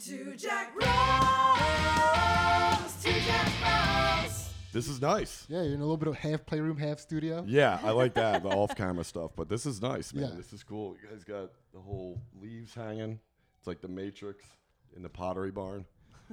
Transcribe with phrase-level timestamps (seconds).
[0.00, 0.86] Two Jack Bros,
[3.02, 3.50] two Jack
[4.22, 4.50] Bros.
[4.72, 5.44] This is nice.
[5.48, 7.44] Yeah, you're in a little bit of half playroom, half studio.
[7.48, 9.32] Yeah, I like that the off-camera stuff.
[9.34, 10.28] But this is nice, man.
[10.30, 10.36] Yeah.
[10.36, 10.94] This is cool.
[11.02, 13.18] You guys got the whole leaves hanging.
[13.58, 14.44] It's like the Matrix
[14.94, 15.84] in the Pottery Barn.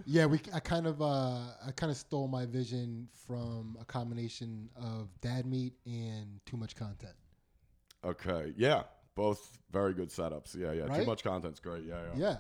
[0.06, 0.40] Yeah, we.
[0.54, 5.48] I kind of, uh, I kind of stole my vision from a combination of dad
[5.48, 7.16] meat and too much content.
[8.04, 8.54] Okay.
[8.58, 8.84] Yeah,
[9.16, 10.56] both very good setups.
[10.56, 10.86] Yeah, yeah.
[10.96, 11.86] Too much content's great.
[11.86, 12.28] Yeah, yeah.
[12.30, 12.38] Yeah.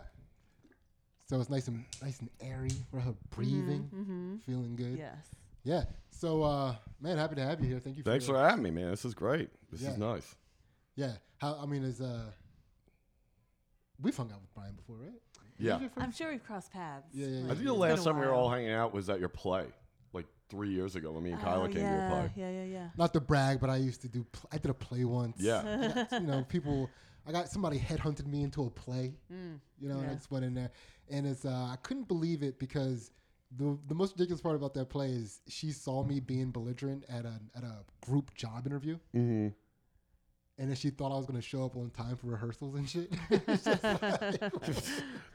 [1.27, 2.69] So it's nice and nice and airy.
[2.91, 4.97] We're her breathing, feeling good.
[4.97, 5.25] Yes.
[5.63, 5.83] Yeah.
[6.11, 7.79] So, uh, man, happy to have you here.
[7.79, 8.03] Thank you.
[8.03, 8.91] Thanks for, for having me, man.
[8.91, 9.49] This is great.
[9.71, 9.89] This Yeah.
[9.91, 10.35] is nice.
[10.95, 11.13] Yeah.
[11.39, 11.57] How?
[11.61, 12.25] I mean, is uh,
[13.99, 15.11] we've hung out with Brian before, right?
[15.57, 15.79] Yeah.
[15.97, 17.07] I'm sure we've crossed paths.
[17.13, 17.53] Yeah, yeah, I yeah.
[17.53, 19.65] think the last time we were all hanging out was at your play,
[20.13, 22.31] like three years ago when me and Kyla Oh, came yeah, to your play.
[22.35, 22.89] Yeah, yeah, yeah.
[22.97, 24.25] Not to brag, but I used to do.
[24.31, 25.37] Pl- I did a play once.
[25.39, 26.05] Yeah.
[26.11, 26.89] Got- you know, people.
[27.27, 29.15] I got somebody headhunted me into a play.
[29.77, 30.15] You know, and I yeah.
[30.15, 30.71] just went in there,
[31.09, 31.45] and it's.
[31.45, 33.11] Uh, I couldn't believe it because
[33.57, 37.25] the the most ridiculous part about that play is she saw me being belligerent at
[37.25, 39.47] a at a group job interview, hmm
[40.57, 42.89] and then she thought I was going to show up on time for rehearsals and
[42.89, 43.11] shit.
[43.29, 44.41] It's just like-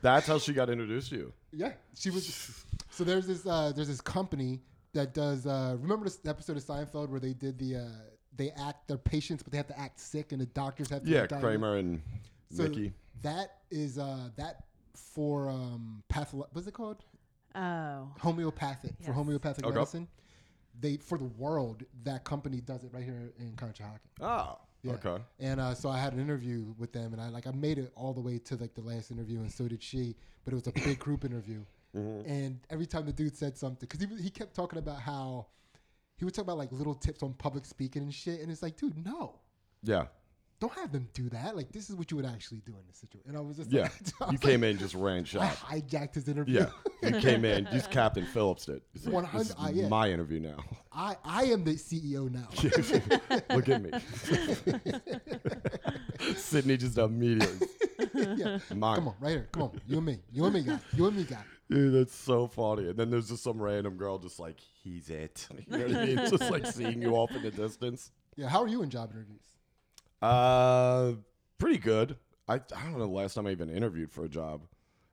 [0.01, 1.33] That's how she got introduced to you.
[1.53, 2.65] yeah, she was.
[2.91, 4.61] So there's this uh, there's this company
[4.95, 5.47] that does.
[5.47, 7.77] Uh, remember this episode of Seinfeld where they did the.
[7.77, 7.89] Uh,
[8.37, 11.11] they act their patients, but they have to act sick, and the doctors have to.
[11.11, 12.01] Yeah, Kramer and
[12.51, 12.93] So Mickey.
[13.23, 17.05] that is uh, that for um, patholo- What's it called?
[17.55, 18.09] Oh.
[18.21, 19.75] Homeopathic for homeopathic Okay.
[19.75, 20.09] medicine.
[20.79, 23.99] They for the world that company does it right here in Conshohocken.
[24.21, 24.93] Oh, Yeah.
[24.93, 25.23] okay.
[25.41, 27.93] And uh, so I had an interview with them, and I like I made it
[27.97, 30.15] all the way to like the last interview, and so did she.
[30.45, 34.01] But it was a big group interview, and every time the dude said something, because
[34.01, 35.49] he he kept talking about how
[36.17, 38.77] he would talk about like little tips on public speaking and shit, and it's like,
[38.77, 39.41] dude, no,
[39.83, 40.07] Yeah,
[40.61, 41.57] don't have them do that.
[41.57, 43.31] Like this is what you would actually do in this situation.
[43.31, 43.83] And I was just yeah.
[43.83, 43.93] like,
[44.29, 45.43] I you came like, in just ran shot.
[45.43, 46.61] I hijacked his interview.
[46.61, 46.69] Yeah,
[47.11, 47.67] you came in.
[47.73, 48.83] Just Captain Phillips did.
[48.93, 49.89] He's like, 100 this is uh, yeah.
[49.89, 50.59] my interview now.
[50.93, 52.49] I I am the CEO now.
[53.55, 53.91] Look at me.
[56.35, 57.67] Sydney just immediately.
[58.15, 58.59] yeah.
[58.75, 58.97] Mine.
[58.97, 59.49] Come on, right here.
[59.53, 60.19] Come on, you and me.
[60.31, 60.79] You and me, guy.
[60.95, 61.43] You and me, guy.
[61.71, 62.89] Dude, that's so funny.
[62.89, 65.47] And then there's just some random girl just like, he's it.
[65.69, 66.17] You know what I mean?
[66.17, 68.11] just like seeing you off in the distance.
[68.35, 68.49] Yeah.
[68.49, 69.45] How are you in job interviews?
[70.21, 71.13] Uh,
[71.59, 72.17] pretty good.
[72.49, 74.63] I, I don't know the last time I even interviewed for a job.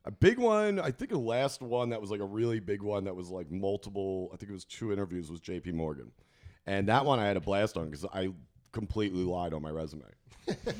[0.05, 3.03] A big one, I think the last one that was like a really big one
[3.03, 6.11] that was like multiple, I think it was two interviews was JP Morgan.
[6.65, 8.29] And that one I had a blast on because I
[8.71, 10.03] completely lied on my resume.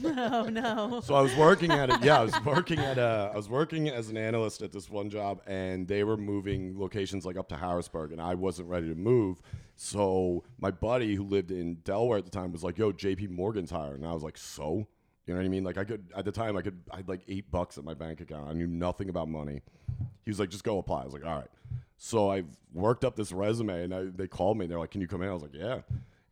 [0.05, 1.01] Oh no.
[1.03, 2.01] So I was working at it.
[2.01, 3.31] Yeah, I was working at a.
[3.33, 7.25] I was working as an analyst at this one job, and they were moving locations
[7.25, 9.41] like up to Harrisburg, and I wasn't ready to move.
[9.75, 13.28] So my buddy who lived in Delaware at the time was like, "Yo, J.P.
[13.28, 14.88] Morgan's hiring," and I was like, "So."
[15.25, 15.66] You know what I mean?
[15.66, 17.94] Like I could at the time I could I had like eight bucks at my
[17.94, 18.49] bank account.
[18.49, 19.61] I knew nothing about money.
[20.23, 21.01] He was like, just go apply.
[21.01, 21.49] I was like, all right.
[21.97, 24.67] So I worked up this resume and I, they called me.
[24.67, 25.29] They're like, can you come in?
[25.29, 25.79] I was like, yeah.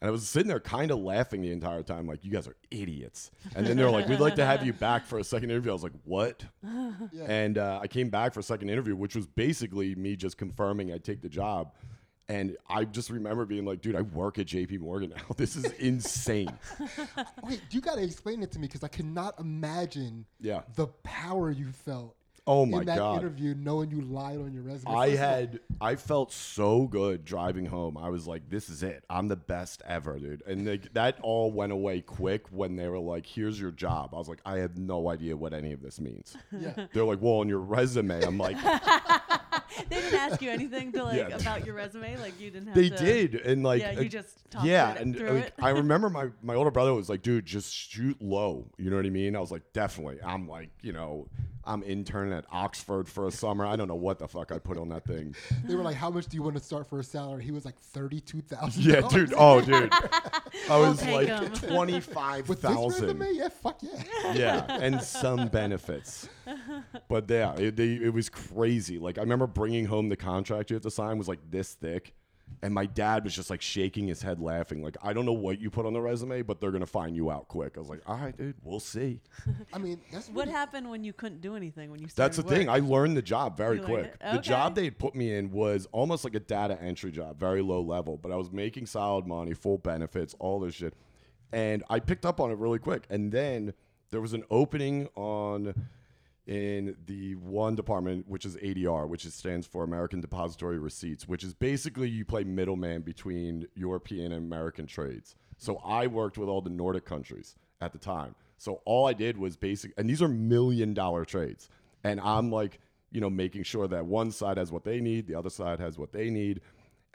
[0.01, 2.55] And I was sitting there kind of laughing the entire time, like, you guys are
[2.69, 3.31] idiots.
[3.55, 5.71] And then they're like, we'd like to have you back for a second interview.
[5.71, 6.43] I was like, what?
[7.11, 7.23] Yeah.
[7.27, 10.91] And uh, I came back for a second interview, which was basically me just confirming
[10.91, 11.73] I'd take the job.
[12.27, 15.21] And I just remember being like, dude, I work at JP Morgan now.
[15.37, 16.51] This is insane.
[17.43, 20.61] Wait, you got to explain it to me because I cannot imagine Yeah.
[20.75, 22.15] the power you felt
[22.47, 23.19] Oh my in that God.
[23.21, 24.91] interview, knowing you lied on your resume.
[24.93, 27.97] I First of all, had I felt so good driving home.
[27.97, 29.03] I was like, "This is it.
[29.09, 32.99] I'm the best ever, dude." And they, that all went away quick when they were
[32.99, 35.99] like, "Here's your job." I was like, "I have no idea what any of this
[35.99, 36.85] means." Yeah.
[36.93, 38.57] They're like, "Well, on your resume," I'm like,
[39.89, 41.35] they didn't ask you anything to like Yeah.
[41.37, 42.15] about your resume.
[42.17, 42.95] Like you didn't have "They to.
[42.97, 45.53] did," and like, Yeah, you just talked yeah, through it- and through like, it.
[45.61, 49.05] I remember my my older brother was like, "Dude, just shoot low." You know what
[49.05, 49.35] I mean?
[49.35, 51.27] I was like, "Definitely." I'm like, you know,
[51.67, 53.65] I'm interning at Oxford for a summer.
[53.65, 55.35] I don't know what the fuck I put on that thing.
[55.65, 57.65] They were like, "How much do you want to start for a salary?" He was
[57.65, 58.83] like, thirty-two thousand.
[58.83, 59.33] Yeah, dude.
[59.37, 59.91] Oh, dude.
[60.69, 61.51] I was take like 'em.
[61.53, 63.19] twenty five With this thousand.
[63.19, 64.33] resume, yeah, fuck yeah.
[64.33, 66.29] Yeah, and some benefits.
[67.09, 68.97] But yeah, it, they, it was crazy.
[68.99, 72.13] Like I remember bringing home the contract you have to sign was like this thick,
[72.61, 74.81] and my dad was just like shaking his head, laughing.
[74.83, 77.29] Like I don't know what you put on the resume, but they're gonna find you
[77.29, 77.73] out quick.
[77.75, 79.19] I was like, all right, dude, we'll see.
[79.73, 82.35] I mean, that's What really- happened when you couldn't do anything when you started?
[82.37, 82.69] That's the thing.
[82.69, 84.17] I learned the job very You learned quick.
[84.21, 84.31] it?
[84.35, 87.61] The job they had put me in was almost like a data entry job, very
[87.61, 90.93] low level, but I was making solid money, full benefits, all this shit.
[91.51, 93.05] And I picked up on it really quick.
[93.09, 93.73] And then
[94.11, 95.73] there was an opening on
[96.47, 101.43] in the one department, which is ADR, which is, stands for American Depository Receipts, which
[101.43, 105.35] is basically you play middleman between European and American trades.
[105.57, 108.35] So I worked with all the Nordic countries at the time.
[108.57, 111.69] So all I did was basic, and these are million dollar trades.
[112.03, 112.79] And I'm like,
[113.11, 115.97] you know, making sure that one side has what they need, the other side has
[115.97, 116.61] what they need.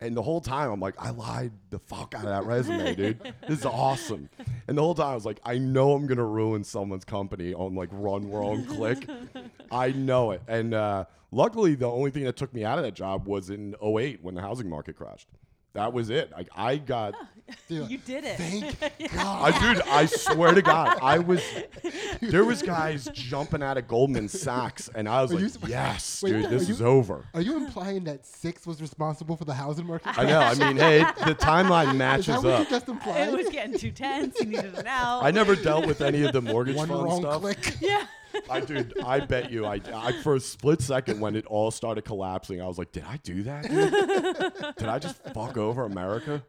[0.03, 3.35] And the whole time I'm like, I lied the fuck out of that resume, dude.
[3.47, 4.31] This is awesome.
[4.67, 7.75] And the whole time I was like, I know I'm gonna ruin someone's company on
[7.75, 9.07] like run wrong click.
[9.73, 10.43] I know it.
[10.49, 13.75] And uh, luckily the only thing that took me out of that job was in
[13.83, 15.29] 08 when the housing market crashed.
[15.75, 16.33] That was it.
[16.33, 17.15] Like I got
[17.69, 18.37] Dude, You did it.
[18.37, 19.55] Thank God.
[19.55, 21.43] I dude, I swear to God, I was
[22.21, 26.23] there was guys jumping out of Goldman Sachs and I was Are like, s- Yes,
[26.23, 27.27] wait, dude, this you- is over.
[27.35, 30.19] Are you implying that six was responsible for the housing market?
[30.19, 30.41] I know.
[30.41, 32.61] I mean, hey, the timeline Is matches that what up.
[32.65, 33.29] you just implied?
[33.29, 34.39] It was getting too tense.
[34.41, 35.23] You needed an out.
[35.23, 37.41] I never dealt with any of the mortgage One fund wrong stuff.
[37.43, 37.77] click.
[37.81, 38.07] Yeah.
[38.51, 42.03] I dude, I bet you, I, I for a split second when it all started
[42.05, 43.63] collapsing, I was like, did I do that?
[43.69, 44.77] Dude?
[44.77, 46.43] did I just fuck over America?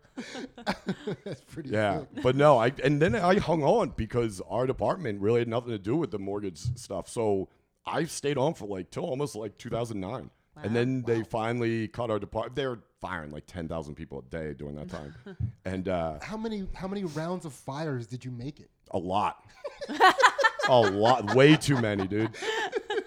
[1.23, 2.23] That's pretty Yeah, sick.
[2.23, 5.79] but no, I and then I hung on because our department really had nothing to
[5.79, 7.07] do with the mortgage stuff.
[7.09, 7.49] So
[7.85, 10.29] I stayed on for like till almost like 2009,
[10.63, 12.55] and then they finally cut our department.
[12.55, 15.15] They were firing like 10,000 people a day during that time,
[15.65, 18.69] and uh, How many how many rounds of fires did you make it?
[18.93, 19.45] a lot,
[20.67, 22.31] a lot, way too many, dude.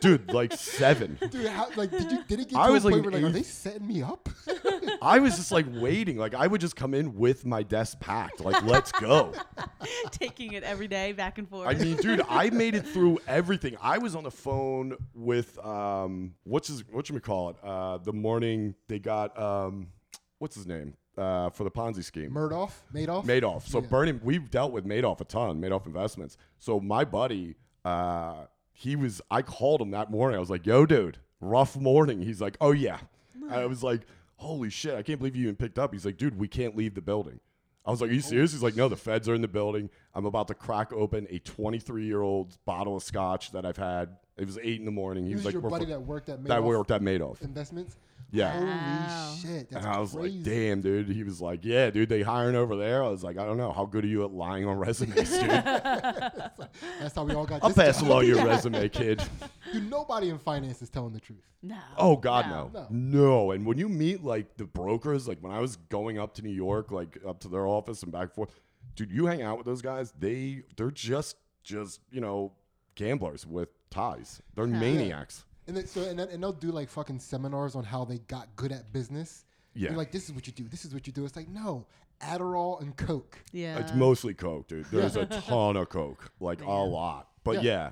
[0.01, 1.19] Dude, like seven.
[1.31, 3.23] Dude, how, like did you did it get I to was a point like where
[3.23, 4.29] like are eighth- they setting me up?
[5.03, 6.19] I was just like waiting.
[6.19, 8.41] Like I would just come in with my desk packed.
[8.41, 9.33] Like let's go.
[10.11, 11.69] Taking it every day back and forth.
[11.69, 13.77] I mean, dude, I made it through everything.
[13.81, 17.57] I was on the phone with um, what's his what you call it?
[17.63, 19.89] Uh, the morning they got um,
[20.39, 22.31] what's his name uh, for the Ponzi scheme.
[22.31, 23.25] Murdoff, Madoff.
[23.25, 23.63] Madoff.
[23.67, 23.87] So Yeah.
[23.89, 26.37] Bernie, we've dealt with Madoff a ton, Madoff Investments.
[26.59, 29.21] So my buddy, uh, he was.
[29.31, 30.37] I called him that morning.
[30.37, 32.99] I was like, "Yo, dude, rough morning." He's like, "Oh yeah."
[33.51, 34.03] I was like,
[34.37, 34.95] "Holy shit!
[34.95, 37.41] I can't believe you even picked up." He's like, "Dude, we can't leave the building."
[37.87, 39.91] I was like, "Are you serious?" He's like, "No, the feds are in the building.
[40.15, 44.17] I'm about to crack open a 23 year old bottle of scotch that I've had.
[44.37, 46.41] It was eight in the morning." He was was like, your buddy that worked at
[46.41, 47.97] Madoff that worked at Madoff." Investments.
[48.35, 48.61] Yeah.
[48.61, 49.27] Wow.
[49.29, 50.37] Holy shit, that's and I was crazy.
[50.39, 51.09] like, damn, dude.
[51.09, 53.03] He was like, yeah, dude, they hiring over there.
[53.05, 53.71] I was like, I don't know.
[53.73, 55.49] How good are you at lying on resumes, dude?
[55.51, 57.63] That's how we all got.
[57.63, 58.09] I'll this pass job.
[58.09, 59.23] along your resume, kid.
[59.73, 61.45] Dude, nobody in finance is telling the truth.
[61.63, 61.77] no.
[61.97, 62.71] Oh, God, no.
[62.73, 62.87] No.
[62.91, 63.51] no.
[63.53, 66.51] And when you meet, like, the brokers, like, when I was going up to New
[66.51, 68.51] York, like, up to their office and back and forth,
[68.97, 72.53] dude, you hang out with those guys, they, they're just, just, you know,
[72.97, 74.43] gamblers with ties.
[74.57, 75.45] They're maniacs.
[75.67, 78.55] And then, so and, then, and they'll do like fucking seminars on how they got
[78.57, 79.45] good at business.
[79.75, 79.89] Yeah.
[79.89, 80.65] They're like, this is what you do.
[80.69, 81.25] This is what you do.
[81.25, 81.87] It's like, no,
[82.21, 83.39] Adderall and Coke.
[83.53, 83.79] Yeah.
[83.79, 84.87] It's mostly Coke, dude.
[84.87, 87.29] There's a ton of Coke, like, a lot.
[87.43, 87.61] But Yeah.
[87.63, 87.91] yeah.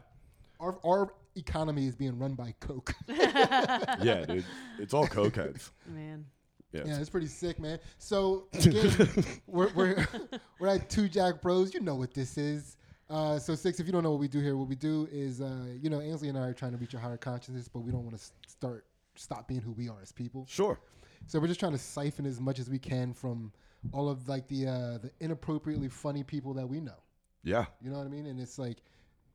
[0.60, 2.94] Our our economy is being run by Coke.
[3.08, 4.44] Yeah, dude.
[4.78, 5.70] It's all cokeheads.
[5.86, 6.26] Man.
[6.72, 6.82] Yeah.
[6.86, 7.78] yeah, it's pretty sick, man.
[7.98, 8.94] So again,
[9.46, 10.06] we're we're
[10.60, 11.74] we're at Two Jack Bros.
[11.74, 12.76] You know what this is.
[13.12, 15.42] Uh, so six, if you don't know what we do here, what we do is,
[15.42, 17.92] uh, you know, Ainsley and I are trying to reach a higher consciousness, but we
[17.92, 18.86] don't want to start
[19.16, 20.46] stop being who we are as people.
[20.48, 20.80] Sure.
[21.26, 23.52] So we're just trying to siphon as much as we can from
[23.92, 26.96] all of like the uh, the inappropriately funny people that we know.
[27.44, 27.66] Yeah.
[27.82, 28.24] You know what I mean?
[28.24, 28.78] And it's like,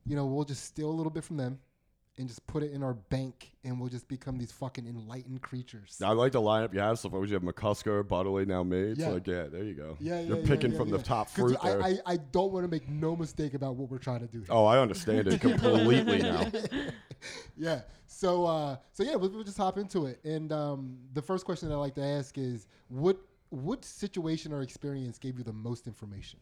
[0.07, 1.59] you know, we'll just steal a little bit from them
[2.17, 5.99] and just put it in our bank, and we'll just become these fucking enlightened creatures.
[6.03, 6.97] I like the lineup you have.
[6.97, 8.97] So far, you have McCusker, Butterly, now made.
[8.97, 9.07] Yeah.
[9.07, 9.97] So like, yeah, there you go.
[9.99, 11.83] Yeah, yeah, You're yeah, picking yeah, from the top fruit I, there.
[11.83, 14.39] I, I don't want to make no mistake about what we're trying to do.
[14.39, 14.47] Here.
[14.49, 16.45] oh, I understand it completely now.
[17.57, 17.81] Yeah.
[18.05, 20.23] So uh, so yeah, we'll, we'll just hop into it.
[20.23, 23.17] And um, the first question I like to ask is, what
[23.49, 26.39] what situation or experience gave you the most information?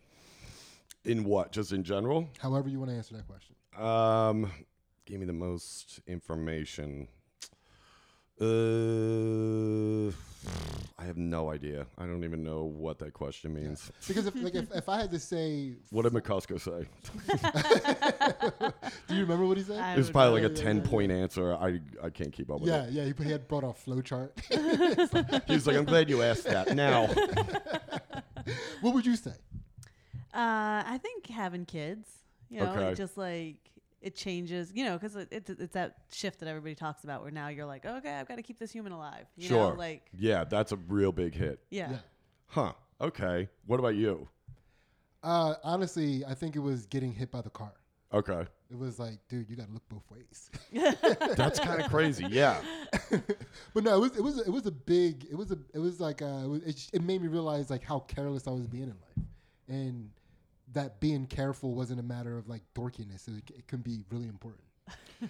[1.05, 1.51] In what?
[1.51, 2.27] Just in general?
[2.39, 3.55] However you want to answer that question.
[3.77, 4.51] Um,
[5.05, 7.07] gave me the most information.
[8.41, 10.12] Uh,
[11.00, 11.88] I have no idea.
[11.97, 13.91] I don't even know what that question means.
[14.07, 16.88] Because if like if, if I had to say, What did McCusker say?
[19.07, 19.79] do you remember what he said?
[19.79, 20.89] I It was probably like a yeah, yeah, ten yeah.
[20.89, 21.53] point answer.
[21.53, 22.91] I I can't keep up with yeah, it.
[22.91, 23.05] yeah.
[23.05, 24.33] He, he had brought a flow chart.
[24.50, 26.75] He was like, I'm glad you asked that.
[26.75, 27.07] Now,
[28.81, 29.31] what would you say?
[30.33, 32.09] Uh, I think having kids,
[32.50, 32.89] you know, Okay.
[32.91, 33.55] it just like
[34.05, 37.31] it changes, you know, because it, it's it's that shift that everybody talks about where
[37.31, 39.25] now you're like, okay, I've got to keep this human alive.
[39.35, 39.71] You sure.
[39.71, 39.79] Know?
[39.79, 41.59] Like, yeah, that's a real big hit.
[41.71, 41.91] yeah.
[41.91, 41.97] Yeah.
[42.47, 42.74] Huh.
[43.01, 43.50] Okay.
[43.65, 44.29] What about you?
[45.24, 47.74] Uh, honestly, I think it was getting hit by the car.
[48.13, 48.45] Okay.
[48.69, 50.51] It was like, dude, you got to look both ways.
[51.35, 52.27] That's kind of crazy.
[52.29, 52.62] Yeah.
[53.74, 55.25] but no, it was it was it was a big.
[55.29, 57.83] It was a it was like uh, it, was, it, it made me realize like
[57.83, 59.27] how careless I was being in life,
[59.67, 60.12] and
[60.75, 63.27] that being careful wasn't a matter of like dorkiness.
[63.27, 64.63] It, it can be really important.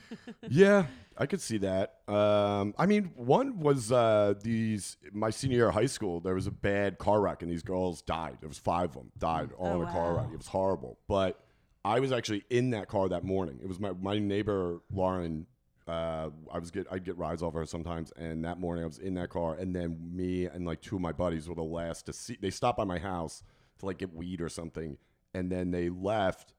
[0.49, 0.87] Yeah,
[1.17, 1.99] I could see that.
[2.07, 6.19] Um, I mean, one was uh, these my senior year of high school.
[6.19, 8.37] There was a bad car wreck, and these girls died.
[8.41, 10.27] There was five of them died all Oh, in a car wreck.
[10.33, 10.97] It was horrible.
[11.07, 11.39] But
[11.85, 13.59] I was actually in that car that morning.
[13.61, 15.45] It was my my neighbor Lauren,
[15.87, 18.97] Uh, I was get I'd get rides off her sometimes, and that morning I was
[18.99, 22.07] in that car, and then me and like two of my buddies were the last
[22.07, 22.37] to see.
[22.41, 23.43] They stopped by my house
[23.79, 24.97] to like get weed or something,
[25.35, 26.53] and then they left,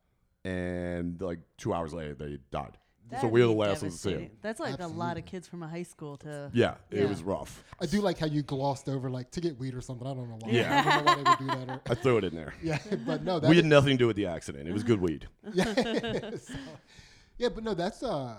[0.45, 2.77] and like two hours later they died.
[3.11, 4.19] so That'd we were the be last ones to see them.
[4.21, 4.39] devastating.
[4.43, 5.21] That's like a lot Absolutely.
[5.21, 6.51] of kids from a high school to.
[6.53, 7.03] Yeah, Yeah.
[7.03, 7.65] it was rough.
[7.81, 10.07] I do like how you glossed over like to get weed or something.
[10.07, 10.51] I don't know why.
[10.51, 10.83] Yeah.
[10.87, 11.71] I don't know why they would do that.
[11.77, 12.55] Or, I threw it in there.
[12.63, 14.69] yeah, but no, that we had nothing to do with the accident.
[14.69, 15.27] It was good weed.
[15.53, 15.75] yeah,
[16.37, 16.55] So-
[17.39, 18.37] yeah, but no, that's uh.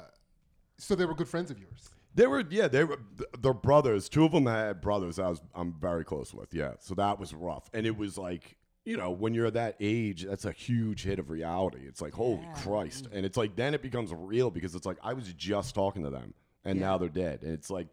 [0.80, 1.90] So they were good friends of yours.
[2.14, 2.98] They were, yeah, they were.
[3.18, 4.10] th- They're brothers.
[4.10, 5.18] Two of them had brothers.
[5.20, 6.54] I was, I'm very close with.
[6.54, 10.24] Yeah, so that was rough, and it was like, you know, when you're that age,
[10.24, 11.80] that's a huge hit of reality.
[11.86, 12.54] It's like, holy Yeah.
[12.64, 16.04] Christ, and it's like then it becomes real because it's like I was just talking
[16.04, 16.86] to them, and Yeah.
[16.86, 17.88] now they're dead, and it's like,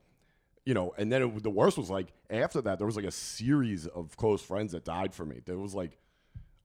[0.64, 3.10] you know, and then it, the worst was like after that there was like a
[3.10, 5.40] series of close friends that died for me.
[5.44, 5.98] There was like,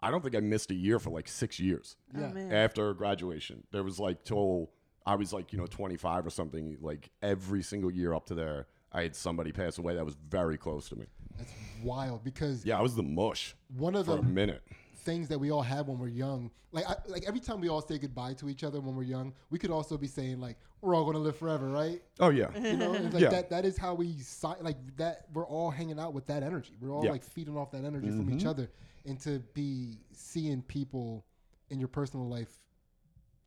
[0.01, 2.27] I don't think I missed a year for like six years Oh, Yeah.
[2.31, 2.51] man.
[2.53, 3.63] after graduation.
[3.71, 4.69] There was like till
[5.07, 8.67] I was like, you know, 25 or something, like every single year up to there,
[8.91, 11.05] I had somebody pass away that was very close to me.
[11.37, 11.51] That's
[11.83, 14.63] wild because Yeah, I was the mush one of for the a minute.
[14.97, 17.81] things that we all have when we're young, like I, like every time we all
[17.81, 20.95] say goodbye to each other when we're young, we could also be saying like we're
[20.95, 22.01] all gonna live forever, right?
[22.19, 22.47] Oh, yeah.
[22.57, 23.29] You know, it's like Yeah.
[23.29, 23.49] that.
[23.49, 25.27] That is how we si- like that.
[25.33, 26.73] We're all hanging out with that energy.
[26.81, 27.11] We're all Yeah.
[27.11, 28.47] like feeding off that energy from each mm-hmm.
[28.49, 28.71] other,
[29.05, 31.25] and to be seeing people
[31.69, 32.51] in your personal life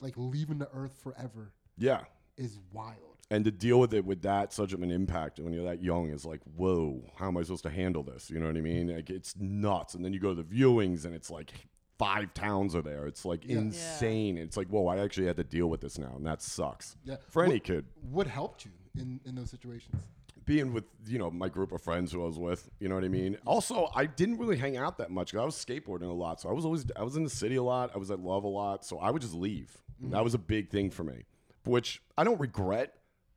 [0.01, 2.05] like leaving the earth forever Yeah.
[2.37, 3.12] is wild.
[3.33, 6.11] And to deal with it with that such of an impact when you're that young
[6.11, 8.31] is like, whoa, how am I supposed to handle this?
[8.31, 8.95] You know what I mean?
[8.95, 9.95] Like, it's nuts.
[9.95, 11.51] And then you go to the viewings and it's like
[11.99, 13.07] five towns are there.
[13.07, 13.59] It's like Yeah.
[13.59, 14.37] insane.
[14.37, 16.13] It's like, whoa, I actually had to deal with this now.
[16.17, 16.97] And that sucks.
[17.05, 17.17] Yeah.
[17.31, 17.87] For any kid.
[18.11, 19.97] What helped you in in those situations?
[20.45, 23.05] being with you know my group of friends who I was with, you know what
[23.05, 23.39] I mean.
[23.47, 26.49] Also, I didn't really hang out that much 'cause I was skateboarding a lot, so
[26.49, 27.93] I was always I was in the city a lot.
[27.95, 29.81] I was at Love a lot, so I would just leave.
[30.03, 30.11] Mm-hmm.
[30.11, 31.27] That was a big thing for me,
[31.65, 32.93] which I don't regret,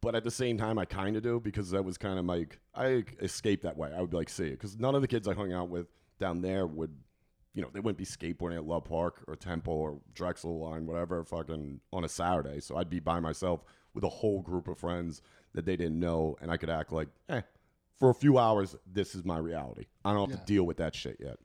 [0.05, 2.59] but at the same time I kind of do because that was kind of like
[2.75, 3.91] I escaped that way.
[3.91, 5.88] I would like see it because none of the kids I hung out with
[6.19, 6.95] down there would.
[7.55, 11.24] You know, they wouldn't be skateboarding at Love Park or Temple or Drexel Line, whatever,
[11.24, 12.59] fucking on a Saturday.
[12.59, 15.21] So I'd be by myself with a whole group of friends
[15.53, 17.39] that they didn't know, and I could act like, eh,
[17.97, 19.85] for a few hours, this is my reality.
[20.03, 20.45] I don't have Yeah.
[20.45, 21.38] to deal with that shit yet.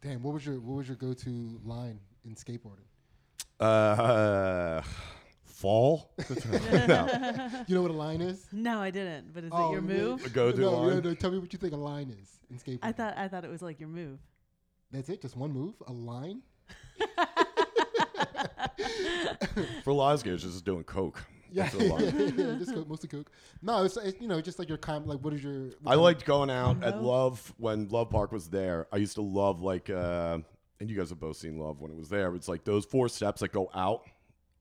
[0.00, 2.88] Damn, what was your what was your go to line in skateboarding?
[3.60, 4.80] Uh,
[5.60, 6.10] fall?
[6.88, 7.06] no.
[7.66, 8.46] You know what a line is?
[8.50, 9.34] No, I didn't.
[9.34, 10.24] But is Oh, it your move?
[10.24, 10.88] A go-to no, line?
[10.88, 12.78] No, no, tell me what you think a line is in skateboarding.
[12.82, 14.18] I thought I thought it was like your move.
[14.90, 16.42] That's it, just one move, a line.
[19.84, 21.24] For a lot of just doing coke.
[21.52, 23.30] Yeah, That's a yeah, just coke, mostly coke.
[23.60, 25.06] No, it's, it's you know just like your com.
[25.06, 25.70] Like, what is your?
[25.82, 28.86] what I liked going out at Love when Love Park was there.
[28.92, 30.38] I used to love like, uh,
[30.78, 32.34] and you guys have both seen Love when it was there.
[32.36, 34.04] It's like those four steps that go out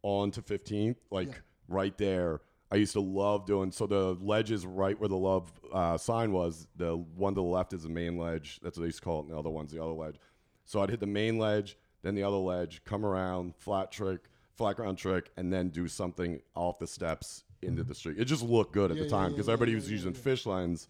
[0.02, 1.34] onto 15th, like Yeah.
[1.68, 2.42] right there.
[2.72, 3.72] I used to love doing.
[3.72, 6.68] So the ledge is right where the Love uh, sign was.
[6.76, 8.60] The one to the left is the main ledge.
[8.62, 9.24] That's what they used to call it.
[9.24, 10.20] And the other one's the other ledge.
[10.66, 14.22] So I'd hit the main ledge, then the other ledge, come around, flat trick,
[14.56, 18.20] flat ground trick, and then do something off the steps into the street.
[18.20, 20.14] It just looked good at Yeah, the time because yeah, everybody yeah, was yeah, using
[20.14, 20.90] fish lens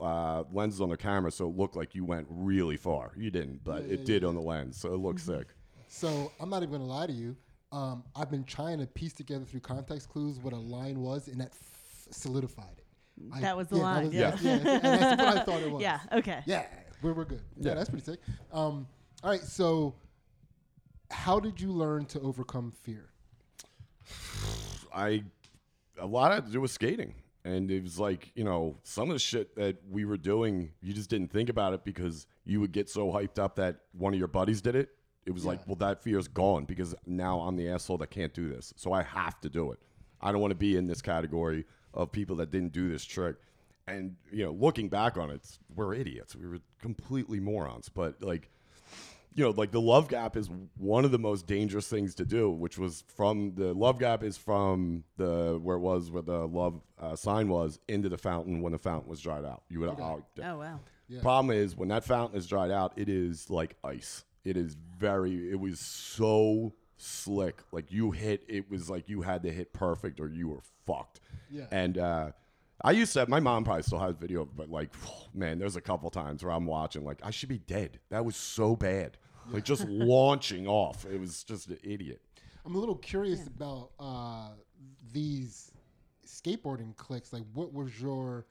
[0.00, 3.12] uh, lenses on their camera, so it looked like you went really far.
[3.16, 5.48] You didn't, but it did on the lens, so it looked sick.
[5.88, 7.36] So I'm not even gonna lie to you.
[7.72, 11.40] Um, I've been trying to piece together through context clues what a line was, and
[11.40, 12.84] that f- solidified it.
[13.32, 14.36] I- That was the yeah, line, was- yeah.
[14.40, 15.82] yeah, and that's what I thought it was.
[15.82, 16.00] Yeah.
[16.12, 16.40] Okay.
[16.46, 16.66] Yeah,
[17.02, 17.42] we're, we're good.
[17.56, 17.74] Yeah, Yeah.
[17.76, 18.20] that's pretty sick.
[18.52, 18.86] Um,
[19.22, 19.94] all right, so
[21.10, 23.10] how did you learn to overcome fear?
[24.94, 25.22] I
[25.98, 27.14] a lot had to do with skating.
[27.42, 30.92] And it was like, you know, some of the shit that we were doing, you
[30.92, 34.18] just didn't think about it because you would get so hyped up that one of
[34.18, 34.90] your buddies did it.
[35.26, 38.48] It was like, well, that fear's gone because now I'm the asshole that can't do
[38.48, 38.72] this.
[38.76, 39.78] So I have to do it.
[40.20, 43.36] I don't want to be in this category of people that didn't do this trick.
[43.86, 46.34] And, you know, looking back on it, we're idiots.
[46.36, 47.88] We were completely morons.
[47.88, 48.50] But, like,
[49.34, 52.50] you know, like the love gap is one of the most dangerous things to do,
[52.50, 56.80] which was from the love gap is from the where it was where the love
[57.00, 59.62] uh, sign was into the fountain when the fountain was dried out.
[59.68, 59.96] You would oh,
[60.42, 60.80] Oh wow.
[61.08, 61.20] Yeah.
[61.20, 64.24] problem is when that fountain is dried out, it is like ice.
[64.44, 65.50] It is very.
[65.50, 67.62] It was so slick.
[67.72, 71.20] Like you hit, it was like you had to hit perfect or you were fucked.
[71.50, 71.66] Yeah.
[71.70, 72.32] And uh,
[72.82, 74.90] I used to have my mom probably still has video, but like
[75.34, 77.98] man, there's a couple times where I'm watching like I should be dead.
[78.10, 79.18] That was so bad.
[79.50, 81.04] Like just launching off.
[81.04, 82.20] It was just an idiot.
[82.64, 84.50] I'm a little curious about uh,
[85.12, 85.72] these
[86.26, 87.32] skateboarding clicks.
[87.32, 88.46] Like, what was your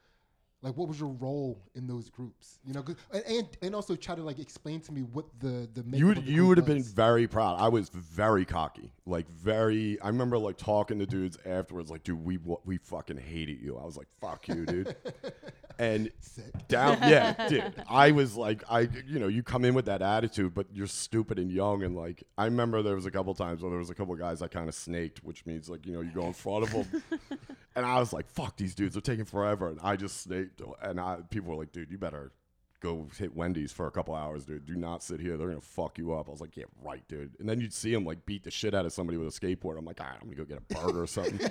[0.61, 2.59] Like, what was your role in those groups?
[2.65, 5.97] You know and and, and also try to like explain to me what the the
[5.97, 7.59] You would you would have been very proud.
[7.59, 9.99] I was very cocky, like very.
[10.01, 13.77] I remember like talking to dudes afterwards, like, dude, we we fucking hated you.
[13.77, 14.95] I was like, fuck you, dude.
[15.79, 16.67] and Sick.
[16.67, 17.73] down, yeah, dude.
[17.89, 21.39] I was like, I, you know, you come in with that attitude, but you're stupid
[21.39, 23.95] and young, and like, I remember there was a couple times where there was a
[23.95, 26.65] couple guys I kind of snaked, which means like, you know, you go in front
[26.65, 27.03] of them,
[27.75, 30.99] and I was like, fuck these dudes, they're taking forever, and I just snaked, and
[30.99, 32.31] I people were like, dude, you better
[32.79, 34.65] go hit Wendy's for a couple hours, dude.
[34.65, 35.37] Do not sit here.
[35.37, 36.27] They're gonna fuck you up.
[36.27, 37.31] I was like, yeah, right, dude.
[37.39, 39.77] And then you'd see him like beat the shit out of somebody with a skateboard.
[39.77, 41.37] I'm like, all right, I'm gonna go get a burger or something.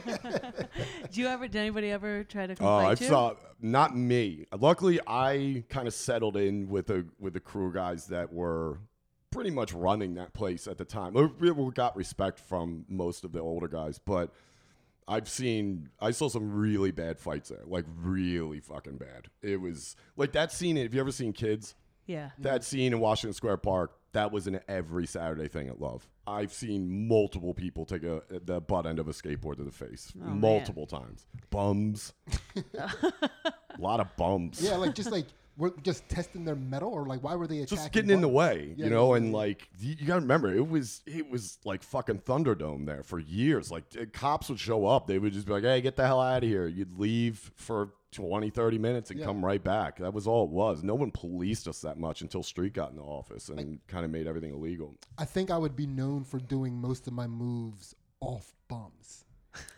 [1.12, 1.48] Do you ever?
[1.48, 2.52] Did anybody ever try to?
[2.54, 4.46] Oh, Come I saw not me.
[4.58, 8.78] Luckily, I kind of settled in with a with the crew guys that were
[9.30, 11.12] pretty much running that place at the time.
[11.12, 14.32] We, we got respect from most of the older guys, but
[15.08, 19.28] I've seen I saw some really bad fights there, like really fucking bad.
[19.42, 20.76] It was like that scene.
[20.76, 21.74] Have you ever seen Kids?
[22.06, 22.30] Yeah.
[22.38, 26.08] That scene in Washington Square Park, that was in every Saturday thing at Love.
[26.26, 30.12] I've seen multiple people take a the butt end of a skateboard to the face
[30.20, 30.40] Oh, man.
[30.40, 31.26] multiple times.
[31.50, 32.12] Bums,
[32.74, 32.90] a
[33.78, 34.60] lot of bums.
[34.62, 35.26] Yeah, like just like
[35.58, 37.76] we're just testing their mettle, or like why were they attacking?
[37.76, 40.54] just getting in the way, Yeah, you know, yeah, and like you, you gotta remember,
[40.54, 43.70] it was it was like fucking Thunderdome there for years.
[43.70, 46.20] Like uh, cops would show up, they would just be like, "Hey, get the hell
[46.20, 49.26] out of here!" You'd leave for 20, 30 minutes and Yeah.
[49.26, 49.98] come right back.
[49.98, 50.82] That was all it was.
[50.82, 54.10] No one policed us that much until Street got in the office and kind of
[54.10, 54.96] made everything illegal.
[55.18, 59.24] I think I would be known for doing most of my moves off bums.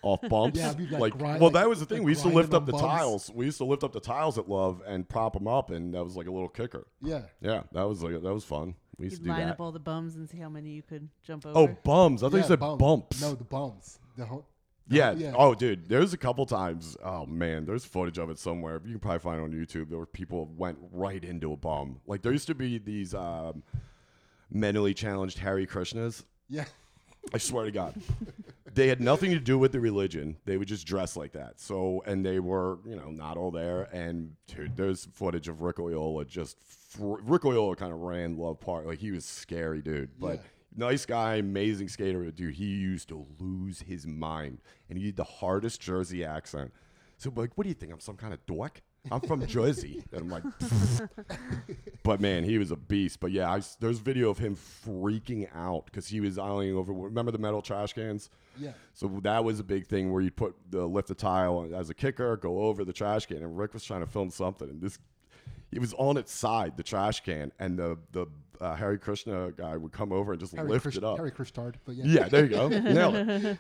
[0.03, 0.59] Off bumps.
[0.59, 1.99] Yeah, I'd like, like, grind- well, like- that was the thing.
[1.99, 2.87] like we used to lift up the bumps.
[2.87, 3.31] tiles.
[3.35, 6.03] We used to lift up the tiles at Love and prop them up, and that
[6.05, 6.87] was like a little kicker.
[7.03, 7.23] Yeah.
[7.41, 8.75] Yeah, that was like that was fun.
[8.99, 9.37] We used You'd to do that.
[9.39, 9.53] line that.
[9.53, 11.59] up all the bums and see how many you could jump over.
[11.59, 12.23] oh, bums!
[12.23, 13.21] I thought yeah, you said bum- bumps.
[13.21, 13.99] No, the bums.
[14.17, 14.47] The whole,
[14.89, 15.13] Yeah.
[15.13, 15.33] yeah.
[15.37, 16.97] Oh, dude, there's a couple times.
[17.03, 18.81] Oh man, there's footage of it somewhere.
[18.85, 19.89] You can probably find it on YouTube.
[19.89, 22.01] There were people went right into a bum.
[22.07, 23.63] Like there used to be these um,
[24.51, 26.25] mentally challenged Hare Krishnas.
[26.49, 26.65] yeah.
[27.35, 27.95] I swear to God.
[28.75, 30.37] they had nothing to do with the religion.
[30.45, 31.61] They would just dress like that.
[31.61, 33.83] So, and they were, you know, not all there.
[33.93, 38.61] And dude, there's footage of Rick Oyola just, fr- Rick Oyola kind of ran Love
[38.61, 38.87] Park.
[38.87, 40.11] Like he was scary, dude.
[40.19, 40.87] But Yeah.
[40.89, 42.31] nice guy, amazing skater.
[42.31, 44.59] Dude, he used to lose his mind.
[44.89, 46.73] And he did the hardest Jersey accent.
[47.19, 47.93] So, like, what do you think?
[47.93, 48.81] I'm some kind of dork?
[49.11, 50.03] I'm from Jersey.
[50.13, 50.43] And I'm like,
[52.03, 53.21] but man, he was a beast.
[53.21, 56.93] But yeah, I there's video of him freaking out because he was eyeing over.
[56.93, 58.31] Remember the metal trash cans?
[58.59, 58.73] Yeah.
[58.95, 61.95] So that was a big thing where you put the lift the tile as a
[61.95, 64.99] kicker, go over the trash can, and Rick was trying to film something, and this
[65.73, 68.27] it was on its side, the trash can, and the the
[68.61, 71.17] uh, Hare Krishna guy would come over and just Harry lift Krish, it up.
[71.17, 72.05] Harry Krishtard, but yeah.
[72.05, 72.69] Yeah, there you go.
[72.69, 73.59] Nailed it.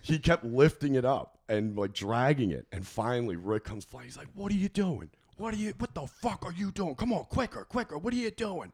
[0.00, 2.66] He kept lifting it up and like dragging it.
[2.72, 4.06] And finally Rick comes flying.
[4.06, 5.10] He's like, What are you doing?
[5.36, 6.94] What are you what the fuck are you doing?
[6.94, 7.98] Come on, quicker, quicker.
[7.98, 8.72] What are you doing?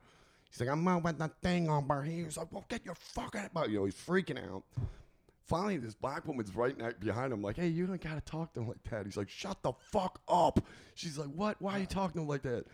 [0.51, 2.25] He's like, I'm moving the thing on over here.
[2.25, 4.63] He's like, Well, get your fucking but you know, he's freaking out.
[5.47, 8.69] Finally, this black woman's right behind him, like, hey, you don't gotta talk to him
[8.69, 9.05] like that.
[9.05, 10.59] He's like, shut the fuck up.
[10.95, 11.61] She's like, what?
[11.61, 12.65] Why are you talking to him like that?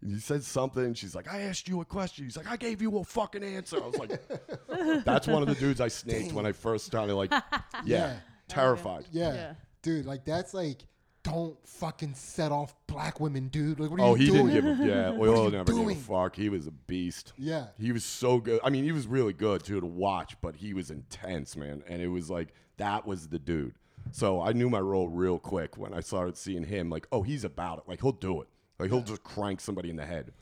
[0.00, 0.94] And he said something.
[0.94, 2.24] She's like, I asked you a question.
[2.24, 3.82] He's like, I gave you a fucking answer.
[3.82, 7.14] I was like, that's one of the dudes I snaked when I first started.
[7.14, 7.42] Like, yeah,
[7.84, 8.14] Yeah.
[8.48, 9.06] terrified.
[9.10, 9.34] yeah.
[9.34, 9.52] Yeah.
[9.82, 10.82] Dude, like that's like
[11.24, 13.78] don't fucking set off black women, dude.
[13.80, 14.40] Like what are you doing?
[14.40, 14.54] Oh, you he doing?
[14.54, 15.10] didn't give a yeah.
[15.20, 15.88] Oil you never doing?
[15.88, 16.36] gave a fuck.
[16.36, 17.32] He was a beast.
[17.36, 17.66] Yeah.
[17.78, 18.60] He was so good.
[18.64, 21.82] I mean, he was really good too to watch, but he was intense, man.
[21.88, 23.74] And it was like that was the dude.
[24.10, 26.88] So I knew my role real quick when I started seeing him.
[26.88, 27.84] Like, oh, he's about it.
[27.86, 28.48] Like he'll do it.
[28.78, 30.32] Like he'll just crank somebody in the head.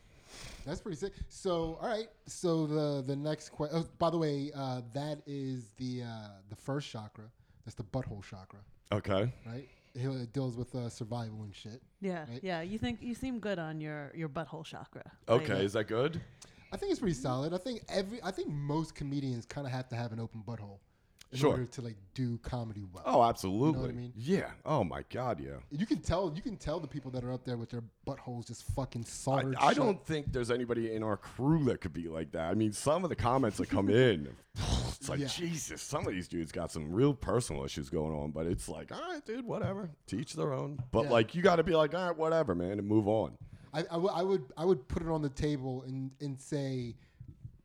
[0.66, 1.12] That's pretty sick.
[1.28, 2.08] So, all right.
[2.26, 3.78] So the the next question.
[3.78, 7.24] Oh, by the way, uh, that is the uh, the first chakra.
[7.64, 8.60] That's the butthole chakra,
[8.92, 9.32] Okay.
[9.46, 9.68] right?
[9.94, 11.80] It it deals with uh, survival and shit.
[12.00, 12.40] Yeah, Right.
[12.42, 12.60] yeah.
[12.60, 15.04] You think you seem good on your your butthole chakra.
[15.28, 15.54] Okay.
[15.54, 16.20] Like, Is that good?
[16.72, 17.54] I think it's pretty solid.
[17.54, 18.22] I think every.
[18.22, 20.78] I think most comedians kind of have to have an open butthole
[21.32, 21.50] in Sure.
[21.50, 23.02] order to like do comedy well.
[23.04, 23.92] Oh, absolutely.
[23.92, 24.12] mean?
[24.16, 24.50] Yeah.
[24.64, 25.40] Oh my God.
[25.40, 25.56] Yeah.
[25.70, 26.32] You can tell.
[26.34, 29.08] You can tell the people that are up there with their buttholes just fucking I,
[29.08, 29.56] soldered.
[29.56, 29.76] I shut.
[29.76, 32.50] don't think there's anybody in our crew that could be like that.
[32.50, 34.28] I mean, some of the comments that come in,
[34.88, 35.26] it's like, Yeah.
[35.26, 38.92] Jesus, some of these dudes got some real personal issues going on, but it's like,
[38.92, 39.90] all right, dude, whatever.
[40.06, 40.78] Teach their own.
[40.92, 41.10] But Yeah.
[41.10, 43.36] like, you got to be like, all right, whatever, man, and move on.
[43.74, 46.94] I, I, w- I would I would put it on the table and and say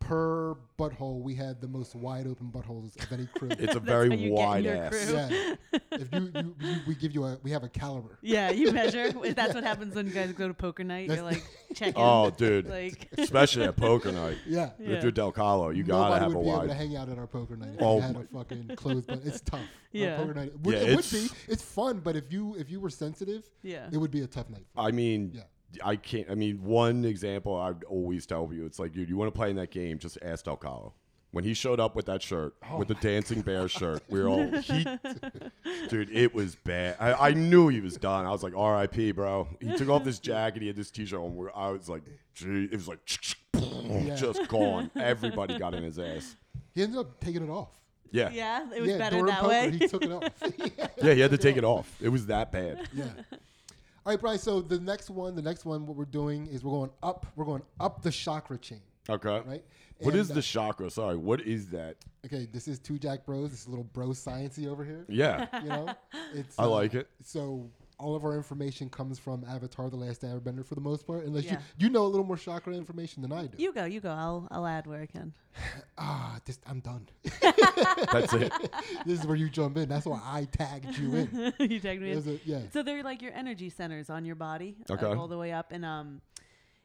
[0.02, 3.50] per butthole, we had the most wide open buttholes of any crew.
[3.52, 5.12] It's a very how you get in wide ass.
[5.12, 5.56] yeah.
[5.94, 8.18] If you, you, you, we give you a, we have a caliber.
[8.22, 9.12] Yeah, you measure.
[9.12, 11.10] That's what happens when you guys go to poker night.
[11.10, 11.44] You're like
[11.76, 11.94] checking.
[12.02, 12.68] Oh, dude.
[12.68, 14.38] Like, especially at poker night.
[14.48, 14.72] Yeah.
[14.80, 14.96] Yeah.
[14.96, 17.10] If you're Del Calo, you gotta Nobody have would a be able to hang out
[17.10, 19.08] at our poker night if Oh we had a fucking closed.
[19.08, 19.60] But it's tough.
[19.92, 20.18] Yeah.
[20.18, 20.52] poker night.
[20.62, 21.52] Would, Yeah, it would it's- be.
[21.52, 23.88] It's fun, but if you if you were sensitive, yeah.
[23.92, 24.66] it would be a tough night.
[24.76, 25.42] I mean, Yeah.
[25.84, 26.30] I can't.
[26.30, 29.50] I mean, one example I'd always tell you, it's like, dude, you want to play
[29.50, 30.00] in that game?
[30.00, 30.94] Just ask Del Calo.
[31.32, 34.28] When he showed up with that shirt, Oh with the dancing bear shirt, we were
[34.28, 34.86] all he,
[35.88, 36.10] dude.
[36.12, 36.98] It was bad.
[37.00, 38.26] I, I knew he was done.
[38.26, 39.48] I was like, R.I.P., bro.
[39.62, 40.62] He took off this jacket.
[40.62, 41.36] He had this T-shirt on.
[41.36, 42.04] Where I was like,
[42.34, 43.00] gee, it was like,
[44.18, 44.92] just gone.
[44.96, 46.36] Everybody got in his ass.
[46.76, 47.70] He ended up taking it off.
[48.12, 49.72] Yeah, yeah, it was yeah, better during that poker, way.
[49.72, 50.24] he took it off.
[50.58, 50.88] yeah.
[51.02, 51.14] yeah.
[51.14, 51.90] He had to take it off.
[52.02, 52.90] It was that bad.
[52.94, 53.06] Yeah.
[54.06, 54.40] All right, Brian.
[54.40, 57.26] So the next one, the next one, what we're doing is we're going up.
[57.36, 59.42] We're going up the chakra chain, Okay.
[59.48, 59.64] right?
[60.00, 60.90] What And, is uh, the chakra?
[60.90, 61.98] Sorry, what is that?
[62.26, 63.52] Okay, this is two Jack Bros.
[63.52, 65.06] This is a little bro sciency over here.
[65.08, 65.90] Yeah, You know,
[66.34, 66.58] it's.
[66.58, 67.08] I uh, like it.
[67.24, 67.70] So
[68.02, 71.46] all of our information comes from Avatar: The Last Airbender for the most part, unless
[71.46, 71.54] Yeah.
[71.78, 73.62] you you know a little more chakra information than I do.
[73.62, 74.10] You go, you go.
[74.10, 75.34] I'll I'll add where I can.
[75.98, 77.08] ah, this I'm done.
[77.42, 78.52] That's it.
[79.06, 79.88] this is where you jump in.
[79.90, 81.54] That's why I tagged you in.
[81.60, 82.12] you tagged me.
[82.12, 82.18] in.
[82.28, 82.60] A- yeah.
[82.74, 85.06] So they're like your energy centers on your body, uh, Okay.
[85.06, 86.22] all the way up, and um,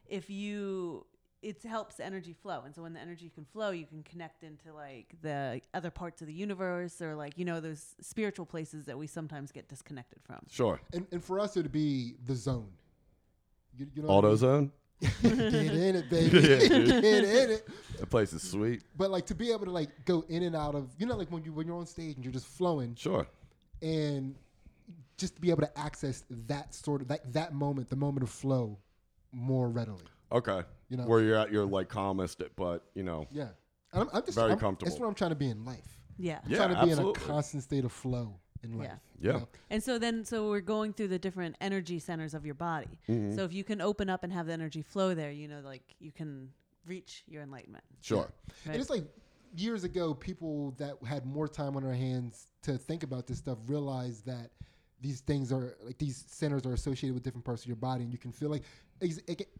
[0.07, 1.05] if you,
[1.41, 4.73] it helps energy flow, and so when the energy can flow, you can connect into
[4.73, 8.97] like the other parts of the universe, or like you know those spiritual places that
[8.97, 10.39] we sometimes get disconnected from.
[10.49, 10.79] Sure.
[10.93, 12.71] And and for us it'd be the zone.
[13.77, 14.37] You, you know what I mean?
[14.37, 14.71] AutoZone.
[15.21, 15.31] Get
[15.75, 16.39] in it, baby.
[16.41, 16.57] Yeah.
[16.57, 17.67] Get in it.
[17.99, 18.81] That place is sweet.
[18.95, 21.29] But like to be able to like go in and out of you know like
[21.31, 23.27] when you when you're on stage and you're just flowing Sure.
[23.83, 24.33] and
[25.17, 28.29] just to be able to access that sort of that that moment, the moment of
[28.31, 28.79] flow,
[29.31, 30.01] more readily.
[30.31, 30.63] Okay.
[30.89, 31.03] You know.
[31.03, 33.27] Where you're at your like calmest, but you know.
[33.31, 33.49] Yeah,
[33.93, 34.89] and I'm, I'm just Very I'm, comfortable.
[34.89, 35.97] That's what I'm trying to be in life.
[36.17, 36.39] Yeah.
[36.47, 37.21] Yeah, trying to be absolutely.
[37.21, 38.89] in a constant state of flow in life.
[39.19, 39.31] Yeah.
[39.31, 39.39] Yeah.
[39.39, 39.47] know?
[39.69, 42.99] And so then, so we're going through the different energy centers of your body.
[43.09, 43.35] Mm-hmm.
[43.35, 45.83] So if you can open up and have the energy flow there, you know, like
[45.99, 46.49] you can
[46.85, 47.83] reach your enlightenment.
[48.01, 48.31] Sure.
[48.65, 48.73] Right.
[48.73, 49.03] And it's like
[49.55, 53.57] years ago, people that had more time on their hands to think about this stuff
[53.67, 54.51] realized that
[54.99, 58.11] these things are like these centers are associated with different parts of your body, and
[58.11, 58.86] you can feel like, ex- ag-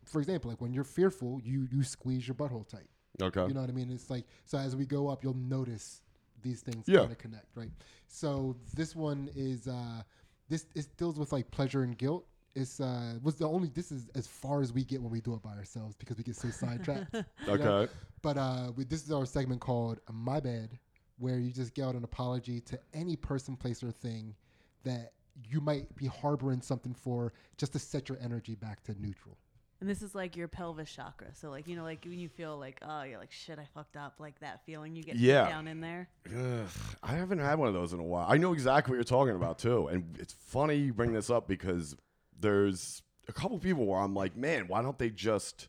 [0.06, 2.88] for example, like when you're fearful, you you squeeze your butthole tight.
[3.22, 3.48] Okay.
[3.48, 3.90] You know what I mean?
[3.92, 6.02] It's like so as we go up, you'll notice
[6.42, 7.00] these things Yeah.
[7.00, 7.72] kind of connect, right?
[8.08, 10.04] So this one is uh
[10.50, 12.26] this it deals with like pleasure and guilt.
[12.56, 15.34] It's uh was the only this is as far as we get when we do
[15.34, 17.14] it by ourselves because we get so sidetracked.
[17.14, 17.54] you know?
[17.80, 17.92] Okay.
[18.22, 20.78] But uh we, this is our segment called My Bad,
[21.18, 24.36] where you just get out an apology to any person, place, or thing
[24.84, 29.38] that you might be harboring something for just to set your energy back to neutral.
[29.80, 31.28] And this is like your pelvis chakra.
[31.36, 33.96] So like you know, like when you feel like, oh, you're like shit, I fucked
[33.96, 35.48] up, like that feeling you get Yeah.
[35.48, 36.10] down in there.
[36.36, 36.68] Ugh,
[37.04, 38.26] I haven't had one of those in a while.
[38.28, 41.48] I know exactly what you're talking about too, and it's funny you bring this up
[41.48, 41.96] because
[42.40, 45.68] there's a couple people where I'm like, man, why don't they just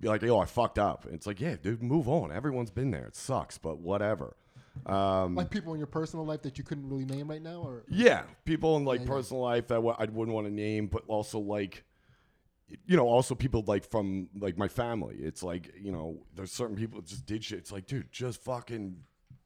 [0.00, 1.04] be like, yo, I fucked up?
[1.04, 2.32] And it's like, yeah, dude, move on.
[2.32, 3.06] Everyone's been there.
[3.06, 4.36] It sucks, but whatever.
[4.84, 7.84] Um, Like people in your personal life that you couldn't really name right now, or
[7.88, 9.12] Yeah, people in like Yeah, yeah.
[9.12, 11.84] personal life that I wouldn't want to name, but also like,
[12.86, 15.16] you know, also people like from like my family.
[15.20, 17.58] It's like you know, there's certain people that just did shit.
[17.60, 18.96] It's like, dude, just fucking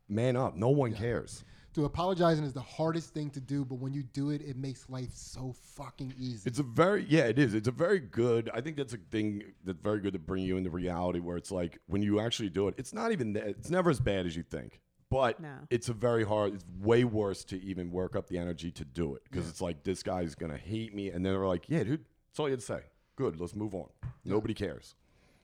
[0.08, 0.56] man up.
[0.56, 1.44] No one cares.
[1.74, 4.90] to apologizing is the hardest thing to do, but when you do it, it makes
[4.90, 6.42] life so fucking easy.
[6.48, 7.54] It's a very yeah, it is.
[7.54, 8.50] It's a very good.
[8.52, 11.52] I think that's a thing that's very good to bring you into reality where it's
[11.52, 13.46] like when you actually do it, it's not even that.
[13.46, 14.80] It's never as bad as you think.
[15.10, 15.56] But No.
[15.70, 16.54] it's a very hard.
[16.54, 19.82] It's way worse to even work up the energy to do it because it's like
[19.82, 22.60] this guy's gonna hate me, and then they're like, "Yeah, dude, that's all you had
[22.60, 22.82] to say.
[23.16, 23.88] Good, let's move on.
[24.24, 24.94] Nobody cares."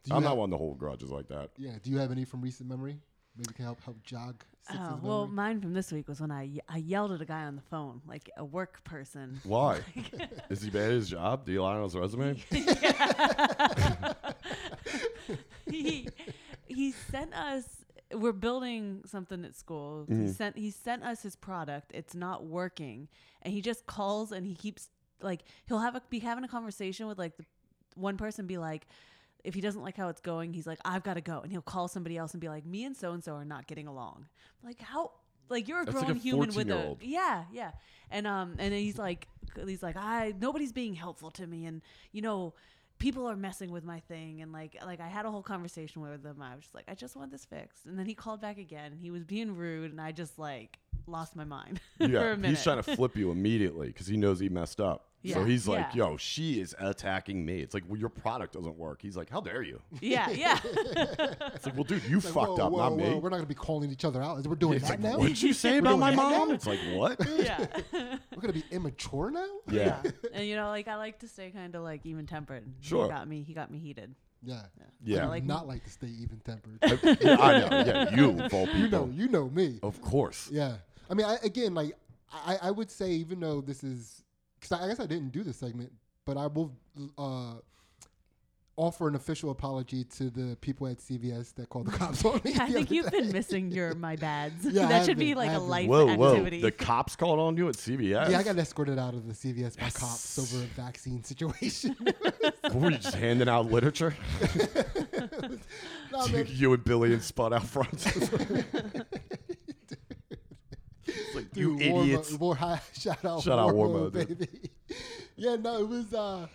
[0.08, 1.50] I'm have- not one to hold grudges like that.
[1.58, 1.78] yeah.
[1.82, 3.00] Do you have any from recent memory?
[3.36, 4.44] Maybe can help help jog.
[4.62, 5.34] Six's Oh, well, memory?
[5.36, 7.62] mine from this week was when I ye- I yelled at a guy on the
[7.62, 9.40] phone, like a work person.
[9.42, 9.80] Why?
[10.48, 11.44] is he bad at his job?
[11.44, 12.36] Do you lie on his resume?
[15.70, 16.08] he
[16.66, 17.64] he sent us
[18.14, 20.06] we're building something at school.
[20.08, 20.26] Mm-hmm.
[20.26, 21.92] he sent he sent us his product.
[21.94, 23.08] It's not working.
[23.42, 24.88] And he just calls and he keeps
[25.20, 27.44] like he'll have a be having a conversation with like the
[27.94, 28.86] one person be like
[29.44, 31.40] if he doesn't like how it's going he's like i've got to go.
[31.40, 33.66] And he'll call somebody else and be like me and so and so are not
[33.66, 34.26] getting along.
[34.62, 35.12] Like how
[35.48, 37.72] like you're a That's like grown a human with a yeah yeah.
[38.10, 39.28] And um and then he's like
[39.66, 41.66] he's like i nobody's being helpful to me.
[41.66, 42.54] And you know
[42.98, 46.24] people are messing with my thing and like like i had a whole conversation with
[46.24, 47.86] him i was just like i just want this fixed.
[47.86, 48.92] And then he called back again.
[48.92, 52.36] And he was being rude and i just like lost my mind for Yeah, a
[52.36, 55.08] minute he's trying to flip you immediately because he knows he messed up.
[55.26, 55.46] So Yeah.
[55.46, 56.04] he's like, Yeah.
[56.10, 57.60] yo, she is attacking me.
[57.60, 59.02] It's like, well, your product doesn't work.
[59.02, 59.80] He's like, how dare you?
[60.00, 60.60] Yeah, yeah.
[60.64, 63.14] It's like, well, dude, you Like, fucked whoa, up, whoa, not whoa, me.
[63.16, 64.46] We're not gonna be calling each other out.
[64.46, 65.18] We're doing It's that like, now.
[65.18, 66.48] What'd you say about doing my that mom?
[66.48, 66.54] now?
[66.54, 67.18] It's like, what?
[67.38, 67.66] yeah.
[67.92, 69.46] We're gonna be immature now.
[69.70, 70.02] Yeah.
[70.32, 72.64] And you know, like I like to stay kind of like even tempered.
[72.80, 73.04] Sure.
[73.04, 73.42] He got me.
[73.42, 74.14] He got me heated.
[74.42, 74.62] Yeah.
[75.04, 75.18] Yeah.
[75.18, 76.78] I do like- not like to stay even tempered.
[76.82, 77.84] I, yeah, I know.
[77.84, 78.80] Yeah, you of all people.
[78.80, 79.80] you know, you know me.
[79.82, 80.48] Of course.
[80.52, 80.76] Yeah.
[81.10, 81.96] I mean, I, again, like
[82.32, 84.22] I, I would say, even though this is,
[84.60, 85.92] because I, I guess I didn't do this segment,
[86.24, 86.72] but I will
[87.18, 87.54] uh,
[88.78, 92.54] offer an official apology to the people at CVS that called the cops on me.
[92.58, 94.66] I think you've been missing your my bads.
[94.70, 96.30] Yeah, that have should be been, I like a life Whoa, whoa.
[96.32, 96.60] activity.
[96.60, 98.30] The cops called on you at CVS?
[98.30, 99.96] Yeah, I got escorted out of the CVS by Yes.
[99.96, 101.96] cops over a vaccine situation.
[102.62, 104.14] What were you just handing out literature?
[106.12, 108.06] Nah, man, you and Billy and Spud out front.
[111.36, 112.32] Like, you dude, war mo- idiots.
[112.34, 114.38] war- hi- shout out, Shout war out war mode, dude.
[114.38, 114.70] baby.
[115.36, 116.12] yeah, no, it was.
[116.14, 116.46] uh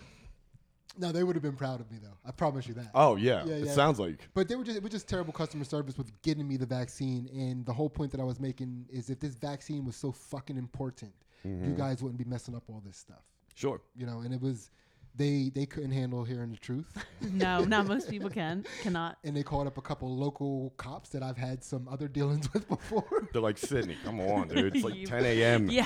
[0.97, 2.17] No, they would have been proud of me though.
[2.25, 2.91] I promise you that.
[2.93, 3.43] Oh, yeah.
[3.45, 3.71] Yeah, It yeah.
[3.71, 4.27] sounds like.
[4.33, 7.29] But they were just it was just terrible customer service with getting me the vaccine.
[7.33, 10.57] And the whole point that I was making is if this vaccine was so fucking
[10.57, 11.13] important,
[11.47, 11.69] Mm-hmm.
[11.71, 13.23] you guys wouldn't be messing up all this stuff.
[13.55, 13.81] Sure.
[13.95, 14.69] You know, and it was
[15.15, 16.85] they they couldn't handle hearing the truth.
[17.21, 19.17] no, not most people can cannot.
[19.23, 22.67] and they called up a couple local cops that I've had some other dealings with
[22.67, 23.05] before.
[23.33, 24.75] They're like, Sydney, come on, dude.
[24.75, 25.69] It's like 10 a.m.
[25.69, 25.85] Yeah.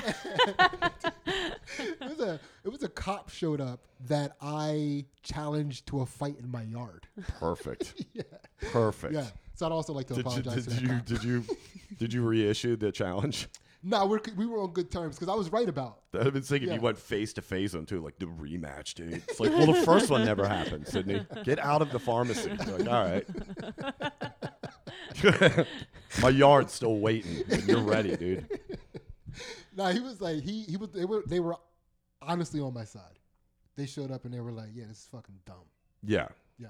[1.26, 6.36] it was a it was a cop showed up that I challenged to a fight
[6.38, 7.06] in my yard.
[7.38, 8.04] Perfect.
[8.12, 8.22] yeah.
[8.70, 9.14] Perfect.
[9.14, 9.26] Yeah.
[9.54, 11.06] So I'd also like to Did you, apologize did to that you cop.
[11.06, 11.44] did you
[11.98, 13.48] did you reissue the challenge?
[13.88, 16.00] No, we're, we were on good terms because I was right about.
[16.12, 16.74] I've been thinking Yeah.
[16.74, 19.22] you went face to face on too, like the rematch, dude.
[19.28, 21.24] It's like, well, the first one never happened, Sydney.
[21.44, 22.50] Get out of the pharmacy.
[22.66, 23.24] You're like, all right.
[26.22, 27.42] My yard's still waiting.
[27.66, 28.46] You're ready, dude.
[29.76, 31.54] No, he was like he he was they were they were
[32.22, 33.18] honestly on my side.
[33.76, 35.56] They showed up and they were like, "Yeah, this is fucking dumb."
[36.02, 36.26] Yeah.
[36.58, 36.68] Yeah,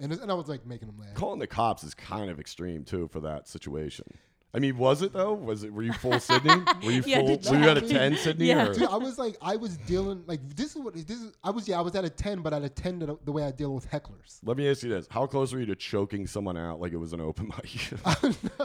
[0.00, 1.14] and and I was like making them laugh.
[1.14, 4.06] Calling the cops is kind of extreme too for that situation.
[4.54, 5.34] I mean, was it though?
[5.34, 5.72] Was it?
[5.72, 6.54] Were you full Sydney?
[6.84, 7.36] Were you Yeah, full?
[7.36, 8.46] did Were you you at a ten, Sydney?
[8.46, 8.72] Yeah.
[8.72, 11.32] Dude, I was like, I was dealing like this is what this is.
[11.44, 13.44] I was yeah, I was at a ten, but at a ten the, the way
[13.44, 14.38] I deal with hecklers.
[14.42, 16.96] Let me ask you this: How close were you to choking someone out like it
[16.96, 17.68] was an open mic?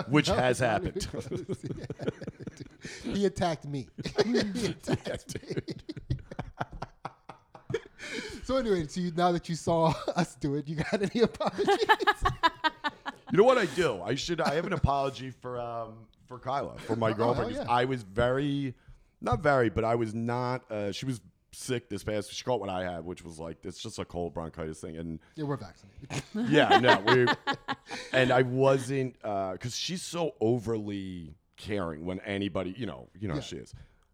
[0.08, 1.08] Which No, has not happened.
[1.12, 1.30] close.
[1.64, 3.14] Yeah.
[3.14, 3.88] he attacked me.
[4.24, 5.58] he attacked me.
[8.44, 11.78] so anyway, so you, now that you saw us do it, you got any apologies?
[13.34, 14.00] You know what I do?
[14.04, 14.40] I should.
[14.40, 17.52] I have an apology for um for Kyla for my Oh, girlfriend.
[17.56, 17.74] hell 'cause yeah.
[17.82, 18.76] I was very,
[19.22, 20.70] not very, but I was not.
[20.72, 21.20] Uh, she was
[21.52, 22.32] sick this past.
[22.32, 25.20] She caught what I had, which was like it's just a cold bronchitis thing, and
[25.34, 26.24] yeah, we're vaccinated.
[26.52, 27.26] yeah, no, we.
[28.12, 33.40] And I wasn't because she's so overly caring when anybody, you know, you know how
[33.40, 33.74] she is,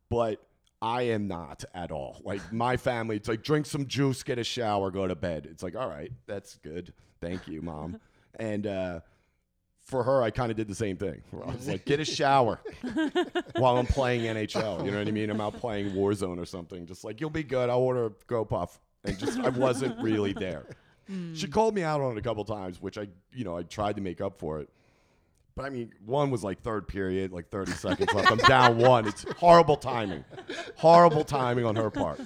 [0.09, 0.41] but.
[0.81, 2.21] I am not at all.
[2.23, 5.45] Like my family, it's like drink some juice, get a shower, go to bed.
[5.51, 6.93] It's like, all right, that's good.
[7.19, 7.99] Thank you, mom.
[8.37, 8.99] And uh,
[9.83, 11.21] for her, I kind of did the same thing.
[11.33, 12.59] I was like, get a shower
[13.57, 14.85] while I'm playing NHL.
[14.85, 15.29] You know what I mean?
[15.29, 16.85] I'm out playing Warzone or something.
[16.85, 17.69] Just like, you'll be good.
[17.69, 18.79] I'll order a Go Puff.
[19.05, 20.65] And just, I wasn't really there.
[21.33, 23.95] She called me out on it a couple times, which I, you know, I tried
[23.95, 24.69] to make up for it.
[25.55, 28.31] But I mean, one was like third period, like 30 seconds left.
[28.31, 29.07] I'm down one.
[29.07, 30.23] It's horrible timing.
[30.75, 32.21] Horrible timing on her part.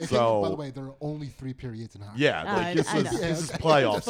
[0.00, 2.20] And So- by the way, there are only three periods in hockey.
[2.20, 3.18] Yeah, ah, I- this I is know.
[3.18, 4.04] this is Yeah, playoffs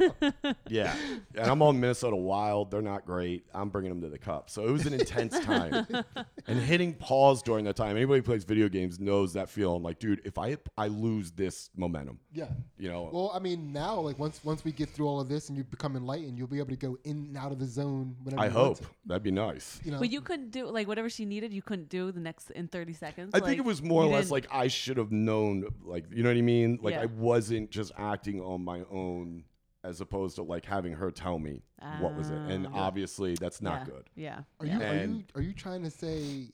[0.00, 0.54] too.
[0.68, 0.94] Yeah,
[1.34, 2.70] and I'm on Minnesota Wild.
[2.70, 3.46] They're not great.
[3.54, 5.86] I'm bringing them to the cup, so it was an intense time.
[6.46, 7.96] and hitting pause during that time.
[7.96, 9.82] Anybody who plays video games knows that feeling.
[9.82, 12.48] Like, dude, if I I lose this momentum, Yeah.
[12.78, 15.48] you know, Well, I mean, now like once once we get through all of this
[15.48, 18.16] and you become enlightened, you'll be able to go in and out of the zone
[18.22, 19.80] whenever I you want hope to, that'd be nice.
[19.84, 21.52] You know, But you couldn't do like whatever she needed.
[21.54, 23.30] You couldn't do the next in thirty seconds.
[23.34, 26.22] I Like, think it was more or less like I should have known, like you
[26.22, 26.78] know what I mean.
[26.82, 27.02] Like Yeah.
[27.02, 29.44] I wasn't just acting on my own,
[29.82, 31.62] as opposed to like having her tell me
[32.00, 32.38] what was it.
[32.38, 32.70] And Ah.
[32.86, 34.10] obviously, that's not yeah, good.
[34.14, 34.38] Yeah.
[34.60, 36.48] are you are you are you trying to say,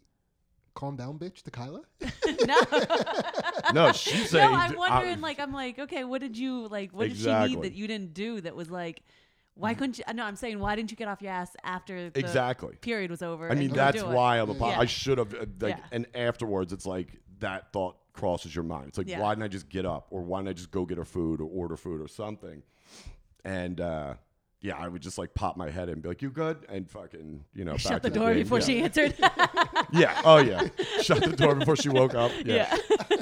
[0.74, 1.82] calm down, bitch, to Kyla?
[2.46, 2.56] no.
[3.72, 4.50] No, she's saying.
[4.50, 5.20] no, I'm I- wondering.
[5.20, 6.92] like, I'm like, okay, what did you like?
[6.92, 8.40] What did she need that you didn't do?
[8.40, 9.02] That was like,
[9.54, 10.04] why couldn't you?
[10.12, 12.76] No, I'm saying, why didn't you get off your ass after the Exactly.
[12.80, 13.48] period was over?
[13.50, 14.54] I mean, that's why I'm a.
[14.54, 14.80] Yeah.
[14.80, 15.84] I should have uh, like, Yeah.
[15.92, 18.88] and afterwards, it's like that thought crosses your mind.
[18.88, 19.20] It's like, Yeah.
[19.20, 21.40] why didn't I just get up, or why didn't I just go get her food,
[21.40, 22.62] or order food, or something?
[23.44, 24.14] And uh,
[24.60, 26.88] yeah, I would just like pop my head in and be like, "You good?" and
[26.90, 28.42] fucking, you know, Shut back the door game.
[28.42, 28.64] before yeah.
[28.64, 29.14] she answered.
[29.92, 30.20] Yeah.
[30.24, 30.68] Oh yeah.
[31.02, 32.30] Shut the door before she woke up.
[32.44, 32.76] Yeah.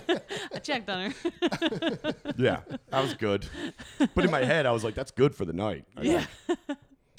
[0.08, 0.18] yeah.
[0.54, 2.14] I checked on her.
[2.36, 2.60] Yeah.
[2.90, 3.46] That was good.
[4.14, 6.26] But in my head, I was like, "That's good for the night." I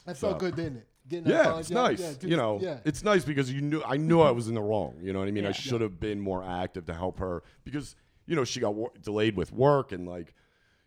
[0.06, 0.88] That felt So- good, didn't it?
[1.10, 2.18] Getting that Yeah, apology it's nice.
[2.22, 2.80] yeah, you know, yeah.
[2.86, 4.96] it's nice because you knew I knew I was in the wrong.
[5.02, 5.46] You know what I mean?
[5.46, 7.96] I should have been more active to help her because
[8.26, 10.36] you know, she got wor- delayed with work and like,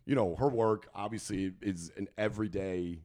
[0.06, 3.00] you know, her work obviously is an everyday,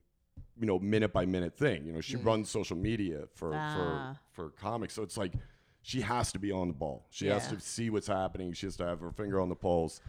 [0.60, 1.86] you know, minute by minute thing.
[1.88, 4.16] You know, she runs social media for Ah.
[4.34, 5.34] for for comics, so it's like
[5.82, 7.08] she has to be on the ball.
[7.10, 8.54] She has to see what's happening.
[8.54, 10.02] She has to have her finger on the pulse,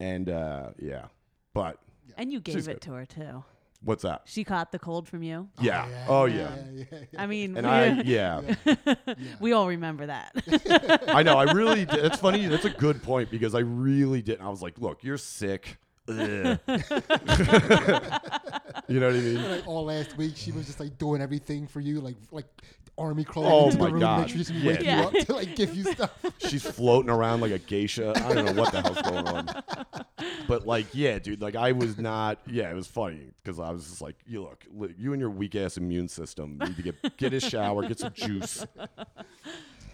[0.00, 1.06] and uh, yeah.
[1.52, 1.78] But
[2.16, 2.80] And you gave it good.
[2.82, 3.44] to her too.
[3.86, 4.22] What's that?
[4.26, 5.48] She caught the cold from you.
[5.60, 5.88] Yeah.
[6.08, 6.50] Oh yeah.
[6.50, 7.22] Oh, yeah, yeah, yeah.
[7.22, 8.42] I mean, And I yeah.
[9.40, 10.32] we all remember that.
[11.08, 11.38] I know.
[11.38, 11.84] I really.
[11.86, 12.04] Did.
[12.04, 12.46] It's funny.
[12.46, 14.44] That's a good point because I really didn't.
[14.44, 15.78] I was like, look, you're sick.
[16.08, 16.58] Ugh.
[18.88, 19.50] you know what I mean?
[19.50, 22.46] Like all last week, she was just like doing everything for you, like like
[22.98, 24.16] army crawling Oh into my the room God.
[24.16, 24.68] to make sure she can Yeah.
[24.68, 25.00] wake Yeah.
[25.00, 26.10] you up to like give you stuff.
[26.38, 28.12] She's floating around like a geisha.
[28.16, 29.46] I don't know what the hell's going on.
[30.48, 31.42] But like, yeah, dude.
[31.42, 32.38] Like, I was not.
[32.46, 35.30] Yeah, it was funny because I was just like, you look, look, you and your
[35.30, 38.64] weak ass immune system need to get get a shower, get some juice.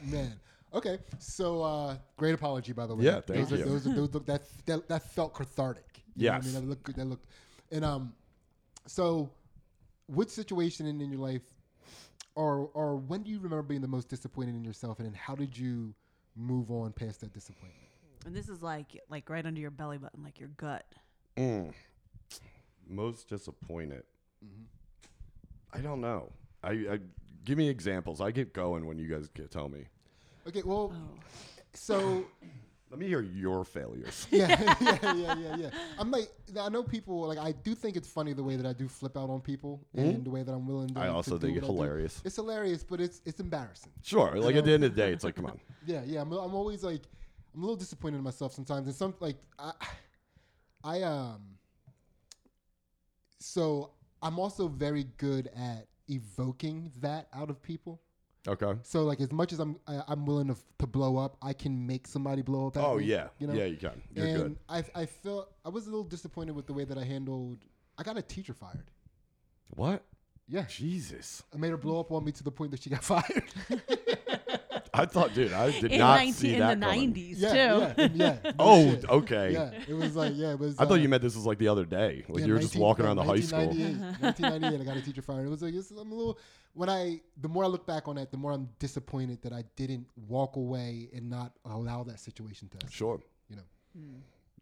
[0.05, 0.35] Man.
[0.75, 3.05] Okay, so uh, great apology by the way.
[3.05, 3.65] Yeah, thank those you.
[3.67, 5.85] Are, those, are, those look, that, that that felt cathartic.
[6.17, 6.97] Yeah, I mean, that looked good.
[6.97, 7.27] That looked,
[7.71, 8.13] and um,
[8.87, 9.31] so
[10.07, 11.43] what situation in, in your life,
[12.35, 15.35] or or when do you remember being the most disappointed in yourself, and then how
[15.35, 15.95] did you
[16.37, 17.77] move on past that disappointment?
[18.25, 20.85] and this is like like right under your belly button, like your gut.
[21.37, 21.73] Mm.
[22.89, 24.03] Most disappointed.
[25.73, 26.31] I don't know.
[26.63, 26.99] I, I
[27.45, 28.21] give me examples.
[28.21, 29.87] I get going when you guys get tell me.
[30.47, 31.19] Okay, well, Oh.
[31.73, 32.25] so
[32.93, 34.27] Let me hear your failures.
[34.31, 35.71] yeah, yeah, yeah, yeah, yeah.
[35.99, 38.75] I'm like, I know people like I do think it's funny the way that I
[38.75, 40.95] do flip out on people and the way that I'm willing to.
[40.95, 41.03] Mm-hmm.
[41.03, 41.83] I also do think it's what I do.
[41.85, 42.21] hilarious.
[42.23, 43.93] It's hilarious, but it's it's embarrassing.
[44.03, 44.39] Sure.
[44.39, 45.59] Like at the end of the day, it's like, come on.
[45.87, 46.21] Yeah, yeah.
[46.21, 47.01] I'm, I'm always like,
[47.55, 49.73] I'm a little disappointed in myself sometimes, and some like I,
[50.85, 51.41] I um.
[53.39, 58.03] So I'm also very good at evoking that out of people.
[58.47, 58.73] Okay.
[58.83, 61.87] So like as much as I'm I, I'm willing to, to blow up, I can
[61.87, 62.77] make somebody blow up.
[62.77, 63.29] At Oh me, yeah.
[63.39, 63.55] you know?
[63.55, 64.03] Yeah, you can.
[64.15, 64.59] You're and good.
[64.69, 67.59] I I felt I was a little disappointed with the way that I handled.
[67.97, 68.91] I got a teacher fired.
[69.71, 70.03] What?
[70.49, 71.43] Yeah, Jesus.
[71.55, 73.45] I made her blow up on me to the point that she got fired.
[74.95, 77.01] I thought, dude, I did in not 19, see in that in the coming.
[77.01, 77.57] nineties yeah, too.
[77.57, 78.37] yeah, and yeah.
[78.59, 79.09] Oh, shit.
[79.09, 79.51] okay.
[79.53, 80.79] Yeah, it was like yeah, it was.
[80.79, 82.25] I thought uh, you meant this was like the other day.
[82.29, 83.69] Like Yeah, you were just walking around the high school.
[83.69, 85.47] 1998, 1998, I got a teacher fired.
[85.47, 86.39] It was like it's, I'm a little.
[86.75, 89.65] When I, the more I look back on that, the more I'm disappointed that I
[89.77, 92.79] didn't walk away and not allow that situation to.
[92.79, 93.21] escalate, Sure.
[93.51, 93.63] You know.
[93.95, 94.15] Hmm.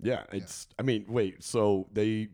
[0.03, 0.67] Yeah, it's.
[0.79, 1.45] I mean, wait.
[1.45, 2.29] So they,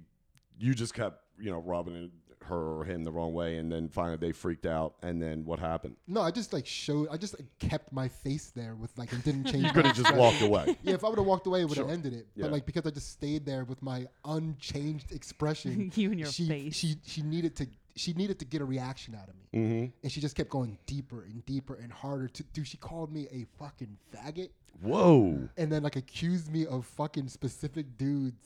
[0.59, 2.11] you just kept, you know, rubbing it-
[2.45, 5.59] her or him the wrong way, and then finally they freaked out, and then what
[5.59, 5.97] happened?
[6.07, 7.09] No, I just like showed.
[7.11, 9.65] I just like, kept my face there with like and didn't change.
[9.65, 10.77] You could have just walked away.
[10.85, 11.93] Yeah, if I would have walked away, it would have Sure.
[11.93, 12.29] ended it.
[12.37, 12.43] Yeah.
[12.45, 16.47] But like because I just stayed there with my unchanged expression, You and your she,
[16.47, 16.77] face.
[16.77, 19.87] She she needed to she needed to get a reaction out of me, Mm-hmm.
[20.03, 22.29] and she just kept going deeper and deeper and harder.
[22.29, 24.51] To do she called me a fucking faggot,
[24.83, 25.49] Whoa.
[25.57, 28.45] and then like accused me of fucking specific dudes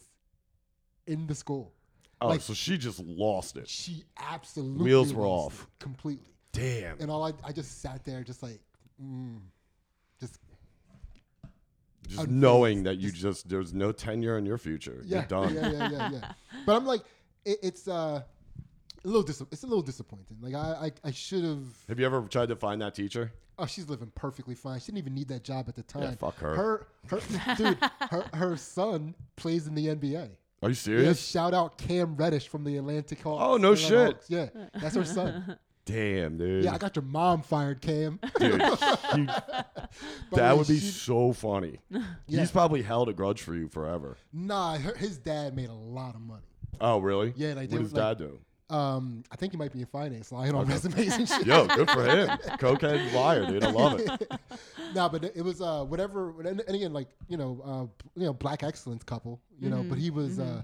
[1.07, 1.73] in the school.
[2.21, 3.69] Oh, Like- so she just lost it.
[3.69, 5.67] She absolutely Wheels were off.
[5.79, 7.01] completely, Damn.
[7.01, 8.61] and all I I just sat there just like.
[9.03, 9.39] Mm,
[10.21, 10.39] just
[12.07, 12.29] Just unfazed.
[12.31, 15.03] knowing that you just there's no tenure in your future.
[15.05, 15.55] yeah, You're done.
[15.55, 16.33] yeah, yeah, yeah, yeah.
[16.67, 17.01] But I'm like,
[17.45, 18.23] it, it's uh,
[19.05, 20.37] a little dis- It's a little disappointing.
[20.41, 21.65] Like I, I, I should have.
[21.89, 23.33] Have you ever tried to find that teacher?
[23.59, 24.81] Oh, she's living perfectly fine.
[24.81, 26.03] She didn't even need that job at the time.
[26.03, 26.55] Yeah, fuck her.
[26.55, 27.79] Her, her dude,
[28.11, 30.31] her, her son plays in the NBA.
[30.63, 31.35] Are you serious?
[31.35, 33.43] Yeah, shout out Cam Reddish from the Atlanta Hawks.
[33.43, 34.15] Oh, no Atlanta shit.
[34.15, 34.31] Hawks.
[34.31, 34.47] Yeah,
[34.81, 35.59] that's her son.
[35.87, 36.65] Damn, dude.
[36.65, 38.21] yeah, I got your mom fired, Cam.
[38.39, 38.53] dude,
[39.17, 39.27] you-
[40.33, 41.79] that would be she- so funny.
[41.91, 42.41] Yeah.
[42.41, 44.17] He's probably held a grudge for you forever.
[44.33, 46.43] Nah, her, his dad made a lot of money.
[46.81, 47.33] Oh, really?
[47.37, 48.39] Yeah, like, what does was like- dad do?
[48.71, 51.47] Um, I think he might be in finance, lying on resumes and shit.
[51.47, 52.39] Yo, good for him.
[52.59, 53.65] Cocaine liar, dude.
[53.65, 54.31] I love it.
[54.95, 56.41] no, but it was uh whatever.
[56.41, 59.41] And, and again, like you know, uh, you know, black excellence couple.
[59.59, 60.63] You know, but he was uh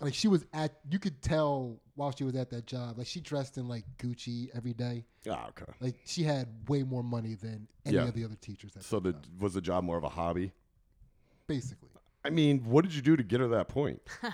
[0.00, 0.72] like she was at.
[0.90, 4.48] You could tell while she was at that job, like she dressed in like Gucci
[4.54, 5.04] every day.
[5.30, 5.70] Ah, okay.
[5.80, 8.08] Like she had way more money than any Yeah.
[8.08, 8.76] of the other teachers.
[8.76, 10.52] At So the the job, was the job more of a hobby?
[11.46, 11.88] basically,
[12.24, 14.02] I mean, what did you do to get her that point?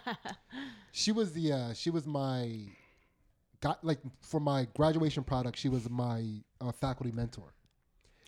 [0.93, 2.59] she was the uh she was my
[3.65, 5.59] got like for my graduation product.
[5.59, 6.23] She was my
[6.61, 7.53] uh, faculty mentor.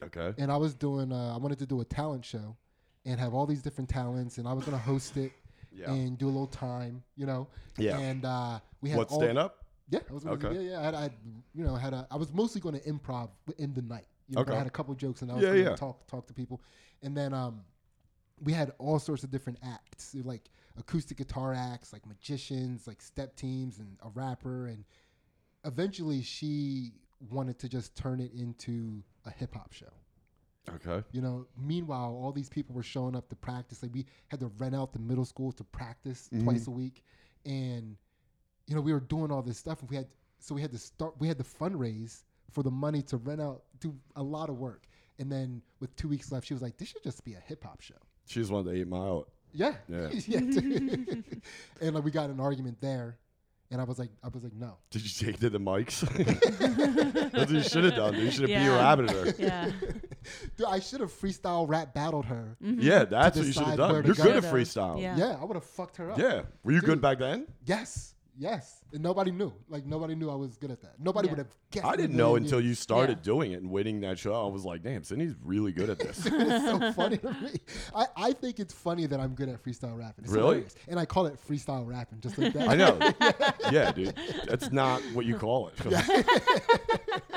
[0.02, 0.34] Okay.
[0.38, 1.12] and I was doing.
[1.12, 2.56] Uh, I wanted to do a talent show,
[3.04, 5.32] and have all these different talents, and I was gonna host it
[5.72, 5.92] Yeah.
[5.92, 7.48] and do a little time, you know.
[7.78, 7.98] Yeah.
[7.98, 9.64] And uh, we had What all, stand up?
[9.90, 10.24] Yeah, I was.
[10.24, 10.54] Gonna, Okay.
[10.56, 10.80] Yeah, yeah.
[10.80, 11.10] I had, I
[11.54, 12.06] you know, had a.
[12.10, 14.06] I was mostly going to improv in the night.
[14.28, 14.52] You know, Okay.
[14.54, 15.76] I had a couple jokes, and I was Yeah, going to yeah.
[15.76, 16.60] talk talk to people,
[17.02, 17.62] and then um,
[18.42, 23.34] we had all sorts of different acts, like acoustic guitar acts, like magicians, like step
[23.36, 24.84] teams, and a rapper, and
[25.66, 26.92] eventually she
[27.30, 29.92] wanted to just turn it into a hip hop show.
[30.74, 31.04] Okay.
[31.12, 33.82] You know, meanwhile, all these people were showing up to practice.
[33.82, 36.44] Like we had to rent out the middle school to practice Mm-hmm.
[36.44, 37.04] twice a week,
[37.44, 37.96] and
[38.66, 39.80] you know we were doing all this stuff.
[39.80, 41.14] And we had so we had to start.
[41.18, 43.62] We had to fundraise for the money to rent out.
[43.80, 44.86] Do a lot of work,
[45.20, 47.62] and then with two weeks left, she was like, "This should just be a hip
[47.62, 47.94] hop show."
[48.26, 49.28] She just wanted to 8 Mile.
[49.52, 50.08] Yeah, Yeah.
[50.26, 50.38] yeah.
[51.80, 53.18] and like we got an argument there,
[53.70, 54.76] and I was like, I was like, no.
[54.90, 56.00] Did you take to the mics?
[57.32, 58.14] That's what you should have done.
[58.14, 58.22] dude.
[58.24, 58.96] You should have Yeah.
[58.96, 59.34] be rabbited her.
[59.42, 59.70] Yeah.
[60.56, 62.56] Dude, I should have freestyle rap battled her.
[62.62, 62.80] Mm-hmm.
[62.80, 64.04] Yeah, that's what you should have done.
[64.04, 64.24] You're go.
[64.24, 64.52] good at Should've.
[64.52, 65.00] freestyle.
[65.00, 65.16] Yeah.
[65.16, 66.18] Yeah, I would have fucked her up.
[66.18, 66.42] Yeah.
[66.64, 67.46] Were you good back then?
[67.64, 68.14] Yes.
[68.38, 68.82] Yes.
[68.92, 69.52] And nobody knew.
[69.68, 71.00] Like nobody knew I was good at that.
[71.00, 71.32] Nobody Yeah.
[71.32, 71.86] would have guessed.
[71.86, 73.24] I didn't know million until you started Yeah.
[73.24, 74.34] doing it and winning that show.
[74.34, 76.24] I was like, damn, Sydney's really good at this.
[76.26, 77.50] it's so funny to me.
[77.94, 80.24] I, I think it's funny that I'm good at freestyle rapping.
[80.24, 80.46] It's Really?
[80.56, 80.74] hilarious.
[80.88, 82.68] And I call it freestyle rapping just like that.
[82.68, 82.98] I know.
[83.72, 84.14] yeah, dude.
[84.46, 85.74] That's not what you call it.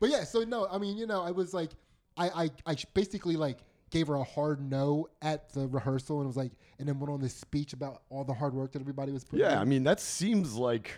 [0.00, 1.70] But yeah, so no, I mean, you know, I was like,
[2.16, 3.58] I, I, I basically like
[3.90, 7.20] gave her a hard no at the rehearsal and was like, and then went on
[7.20, 9.58] this speech about all the hard work that everybody was putting Yeah, in.
[9.58, 10.92] I mean, that seems like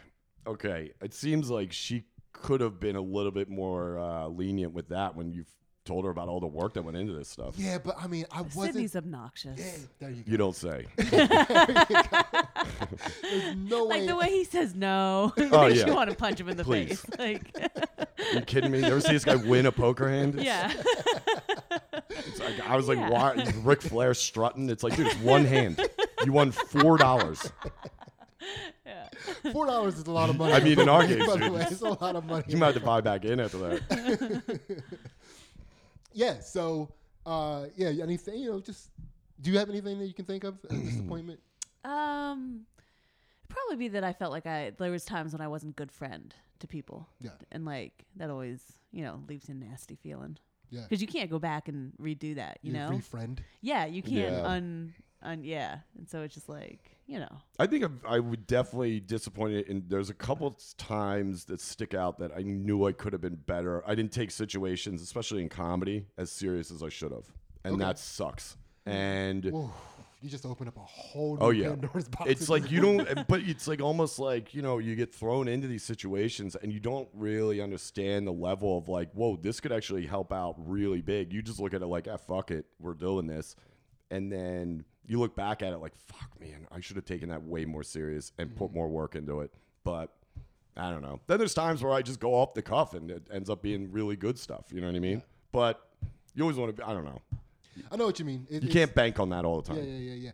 [0.47, 0.93] okay.
[1.03, 5.17] It seems like she could have been a little bit more uh, lenient with that
[5.17, 5.51] when you've
[5.87, 7.55] told her about all the work that went into this stuff.
[7.57, 8.67] yeah, but I mean, I wasn't.
[8.67, 9.59] Sydney's obnoxious.
[9.59, 10.31] yeah, there you go.
[10.31, 10.85] You don't say.
[10.97, 11.31] There's
[13.57, 13.99] no way.
[14.01, 15.87] Like the way he says no, Oh, makes yeah.
[15.87, 17.01] you want to punch him in the Please.
[17.01, 17.19] face.
[17.19, 17.71] Like,
[18.35, 18.79] you kidding me?
[18.81, 20.41] You ever see this guy win a poker hand?
[20.41, 21.85] Yeah, It's
[22.39, 23.09] like, I was like, Yeah.
[23.11, 23.53] why?
[23.63, 24.69] Ric Flair strutting.
[24.71, 25.81] It's like, dude, it's one hand.
[26.25, 27.51] You won four dollars.
[29.53, 30.53] Four dollars is a lot of money.
[30.53, 32.45] I mean, in our case, dude, way, it's a lot of money.
[32.49, 34.61] You might have to buy back in after that.
[36.13, 36.41] yeah.
[36.41, 36.91] So,
[37.27, 37.89] uh, yeah.
[38.03, 38.61] Anything you know?
[38.61, 38.91] Just
[39.41, 40.59] do you have anything that you can think of?
[40.69, 41.41] A disappointment?
[41.85, 42.63] um,
[43.49, 45.93] probably be that I felt like I there was times when I wasn't a good
[45.93, 47.09] friend to people.
[47.21, 47.31] Yeah.
[47.53, 48.61] and like that always
[48.93, 50.37] you know leaves a nasty feeling
[50.71, 50.83] Yeah.
[50.83, 52.59] because you can't go back and redo that.
[52.63, 53.39] You know, refriend.
[53.61, 54.47] yeah, you can't Yeah.
[54.47, 58.47] un un yeah, and so it's just like you know, I think I've- I would
[58.47, 59.69] definitely disappointed.
[59.69, 63.35] And there's a couple times that stick out that I knew I could have been
[63.35, 63.83] better.
[63.85, 67.27] I didn't take situations, especially in comedy, as serious as I should have,
[67.65, 67.85] and Okay.
[67.85, 68.57] that sucks.
[68.87, 69.73] And Whoa,
[70.21, 72.31] you just open up a whole new Oh yeah, Pandora's box.
[72.31, 73.27] it's like you don't.
[73.27, 76.81] But it's like almost like you know you get thrown into these situations and you
[76.81, 81.33] don't really understand the level of like, whoa, this could actually help out really big.
[81.33, 83.57] You just look at it like, ah, fuck it, we're doing this,
[84.11, 87.43] and then you look back at it like, fuck, man, I should have taken that
[87.43, 89.53] way more serious and put more work into it.
[89.83, 90.11] But
[90.77, 91.21] I don't know.
[91.27, 93.91] Then there's times where I just go off the cuff and it ends up being
[93.91, 94.67] really good stuff.
[94.73, 95.23] You know what I mean?
[95.51, 95.81] But
[96.35, 96.81] you always want to.
[96.81, 97.21] be I don't know.
[97.91, 98.47] I know what you mean.
[98.51, 99.77] It- You can't bank on that all the time.
[99.79, 100.31] Yeah, yeah, yeah, yeah.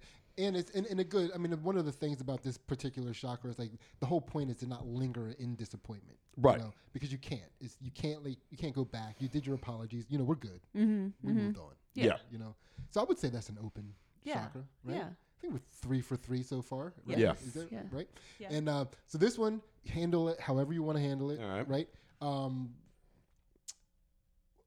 [0.47, 1.31] And it's and, and a good.
[1.35, 3.71] I mean, one of the things about this particular chakra is like
[4.01, 6.59] the whole point is to not linger in disappointment, you Right.
[6.59, 7.51] know, because you can't.
[7.59, 9.17] It's you can't like you can't go back.
[9.19, 10.05] You did your apologies.
[10.11, 10.61] You know, we're good.
[10.75, 11.73] We moved on.
[11.95, 12.05] Yeah.
[12.05, 12.17] Yeah.
[12.31, 12.55] You know,
[12.91, 13.95] so I would say that's an open
[14.25, 14.35] Yeah.
[14.45, 14.97] chakra, right?
[14.97, 15.05] Yeah.
[15.09, 16.93] I think we're three for three so far.
[17.07, 17.17] Right?
[17.17, 17.33] Yeah.
[17.33, 17.83] Is that Yeah.
[17.91, 18.09] right?
[18.39, 18.49] Yeah.
[18.53, 21.41] And uh, so this one, handle it however you want to handle it.
[21.41, 21.67] All right.
[21.67, 21.89] Right.
[22.21, 22.75] Um,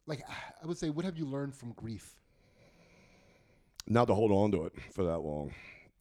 [0.08, 0.24] like
[0.64, 2.16] I would say, what have you learned from grief?
[3.90, 5.52] Not to hold on to it for that long,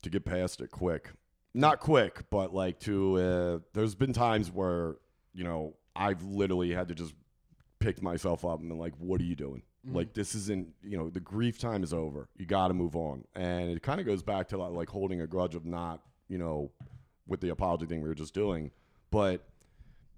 [0.03, 1.11] to get past it quick.
[1.55, 3.17] Not quick, but like to.
[3.17, 4.97] Uh, there's been times where
[5.33, 7.15] you know I've literally had to just
[7.81, 9.63] pick myself up and been like, "What are you doing?
[9.85, 10.69] Like this isn't.
[10.83, 12.29] You know, the grief time is over.
[12.37, 15.23] You got to move on." And it kind of goes back to like, like holding
[15.23, 16.71] a grudge of not, you know,
[17.27, 18.71] with the apology thing we were just doing,
[19.11, 19.49] but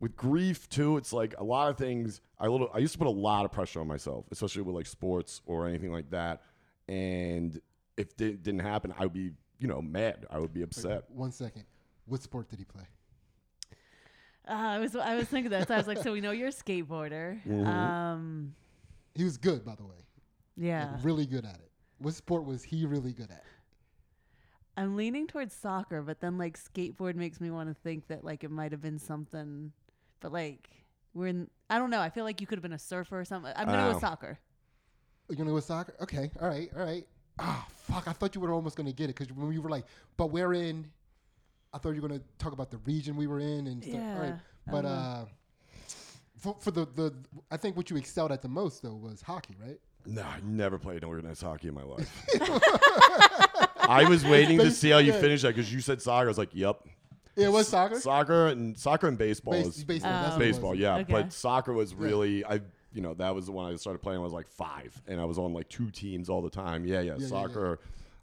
[0.01, 2.21] with grief too, it's like a lot of things.
[2.39, 4.87] I little I used to put a lot of pressure on myself, especially with like
[4.87, 6.43] sports or anything like that.
[6.91, 7.61] And
[7.97, 10.27] if it didn't happen, I would be you know mad.
[10.31, 11.05] I would be upset.
[11.11, 11.65] One second.
[12.07, 12.83] What sport did he play?
[14.49, 15.69] uh, I was I was thinking that.
[15.69, 17.41] So I was like, so we know you're a skateboarder.
[17.47, 17.67] Mm-hmm.
[17.67, 18.55] Um,
[19.15, 19.95] He was good, by the way.
[20.57, 21.71] yeah, Like, really good at it.
[21.99, 23.45] What sport was he really good at?
[24.77, 28.43] I'm leaning towards soccer, but then like skateboard makes me want to think that like
[28.45, 29.73] it might have been something,
[30.21, 30.71] but like
[31.15, 31.51] we're in.
[31.69, 32.01] I don't know.
[32.01, 33.53] I feel like you could have been a surfer or something.
[33.55, 34.39] I'm gonna go with soccer.
[35.31, 35.95] You're gonna go with soccer?
[36.03, 37.07] Okay, all right, all right.
[37.39, 38.09] Ah, fuck!
[38.09, 39.85] I thought you were almost gonna get it because when you were like,
[40.17, 40.91] "But we're in,"
[41.73, 43.95] I thought you were gonna talk about the region we were in and stuff.
[43.95, 44.33] Yeah,
[44.67, 45.25] I but don't uh,
[46.39, 47.15] for, for the the,
[47.51, 49.79] I think what you excelled at the most though was hockey, right?
[50.05, 52.11] No, I never played organized hockey in my life.
[53.81, 55.21] I was waiting to see how you Yeah.
[55.21, 56.27] finish that because you said soccer.
[56.27, 56.81] I was like, "Yep."
[57.37, 57.99] Yeah, it was soccer.
[58.01, 60.11] Soccer and soccer and baseball Base- is baseball.
[60.13, 60.15] Oh.
[60.17, 60.39] what it was.
[60.39, 60.97] baseball, yeah.
[60.97, 61.13] Okay.
[61.13, 62.61] But soccer was really I
[62.93, 65.21] you know, that was the one I started playing when I was like five and
[65.21, 66.85] I was on like two teams all the time.
[66.85, 67.17] Yeah, yeah.
[67.19, 67.79] yeah, soccer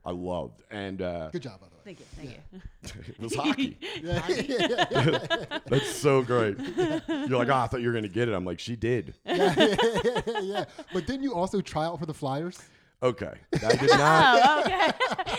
[0.08, 1.82] I loved, and uh, Good job, by the way.
[1.84, 2.06] Thank you.
[2.16, 3.04] Thank you.
[3.14, 3.78] it was hockey.
[4.02, 6.58] Yeah, yeah, yeah, That's so great.
[6.60, 8.34] You're like, oh, I thought you were gonna get it.
[8.34, 9.16] I'm like, she did.
[9.26, 10.66] yeah, yeah, yeah.
[10.94, 12.62] But didn't you also try out for the Flyers?
[13.04, 13.34] Okay,
[13.64, 14.42] I did not.
[14.44, 14.92] Oh, okay.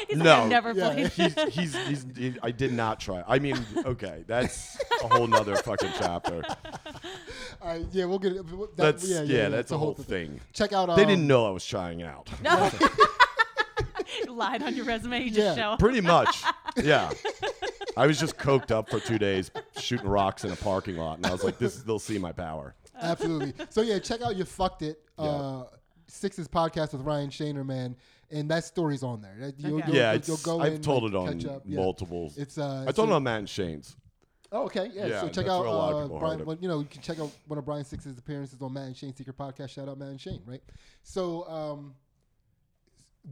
[0.09, 0.42] He's like, No.
[0.42, 0.92] I've never Yeah.
[0.92, 1.09] played.
[1.09, 3.24] he's, he's, he's, he, I did not try.
[3.26, 6.42] I mean, okay, that's a whole nother fucking chapter.
[7.61, 8.46] All right, yeah, we'll get it.
[8.46, 9.48] That, That's yeah, Yeah.
[9.48, 10.40] that's it's a whole th- thing.
[10.52, 10.88] Check out.
[10.88, 12.28] Um, They didn't know I was trying out.
[12.42, 12.70] No.
[14.28, 15.22] Lied on your resume.
[15.24, 15.54] You just Yeah.
[15.56, 15.78] show up.
[15.80, 16.42] Pretty much,
[16.76, 17.11] yeah.
[17.96, 21.26] I was just coked up for two days, shooting rocks in a parking lot, and
[21.26, 23.54] I was like, "This, they'll see my power." Absolutely.
[23.70, 25.00] So yeah, check out you fucked it.
[25.18, 25.64] Uh,
[26.09, 27.96] Sixes podcast with Ryan Shaner, man,
[28.30, 29.36] and that story's on there.
[29.59, 29.86] You'll, Okay.
[29.86, 31.62] you'll- Yeah, you'll it's, go I've in, told like, it on catch up.
[31.66, 31.76] Yeah.
[31.76, 32.36] multiples.
[32.38, 33.96] It's uh, I so- told it on Matt and Shane's.
[34.50, 35.06] Oh, okay, yeah.
[35.06, 36.44] Yeah, so check out where a lot of uh, Brian.
[36.46, 38.96] Well, you know, you can check out one of Brian Six's appearances on Matt and
[38.96, 39.68] Shane Secret Podcast.
[39.68, 40.62] Shout out Matt and Shane, right?
[41.02, 41.94] So, um,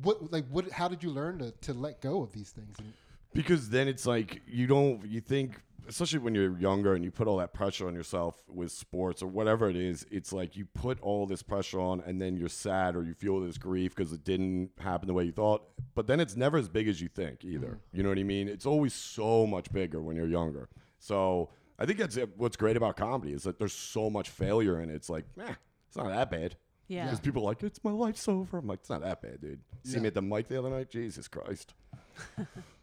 [0.03, 0.71] what like what?
[0.71, 2.77] How did you learn to to let go of these things?
[2.79, 2.93] And,
[3.33, 7.27] Because then it's like you don't you think especially when you're younger and you put
[7.29, 11.01] all that pressure on yourself with sports or whatever it is, it's like you put
[11.01, 14.25] all this pressure on and then you're sad or you feel this grief because it
[14.25, 15.63] didn't happen the way you thought.
[15.95, 17.79] But then it's never as big as you think either.
[17.93, 18.49] You know what I mean?
[18.49, 20.69] It's always so much bigger when you're younger.
[20.99, 24.91] So I think that's what's great about comedy is that there's so much failure in
[24.91, 24.95] it.
[24.95, 25.55] It's like, eh,
[25.89, 26.57] it's not that bad.
[26.89, 27.05] Yeah.
[27.05, 28.59] Because people are like, it's my life's over.
[28.59, 29.61] I'm like, it's not that bad, dude.
[29.85, 30.01] See Yeah.
[30.03, 30.89] me at the mic the other night?
[30.89, 31.75] Jesus Christ.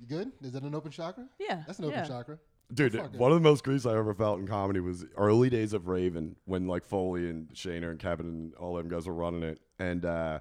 [0.00, 0.32] yeah, you good?
[0.42, 1.26] Is that an open chakra?
[1.38, 2.06] Yeah, that's an open yeah.
[2.06, 2.38] chakra.
[2.72, 3.18] Dude, Fuck it.
[3.18, 6.36] one of the most griefs I ever felt in comedy was early days of Raven
[6.44, 9.60] when like Foley and Shaner and Kevin and all them guys were running it.
[9.80, 10.40] And uh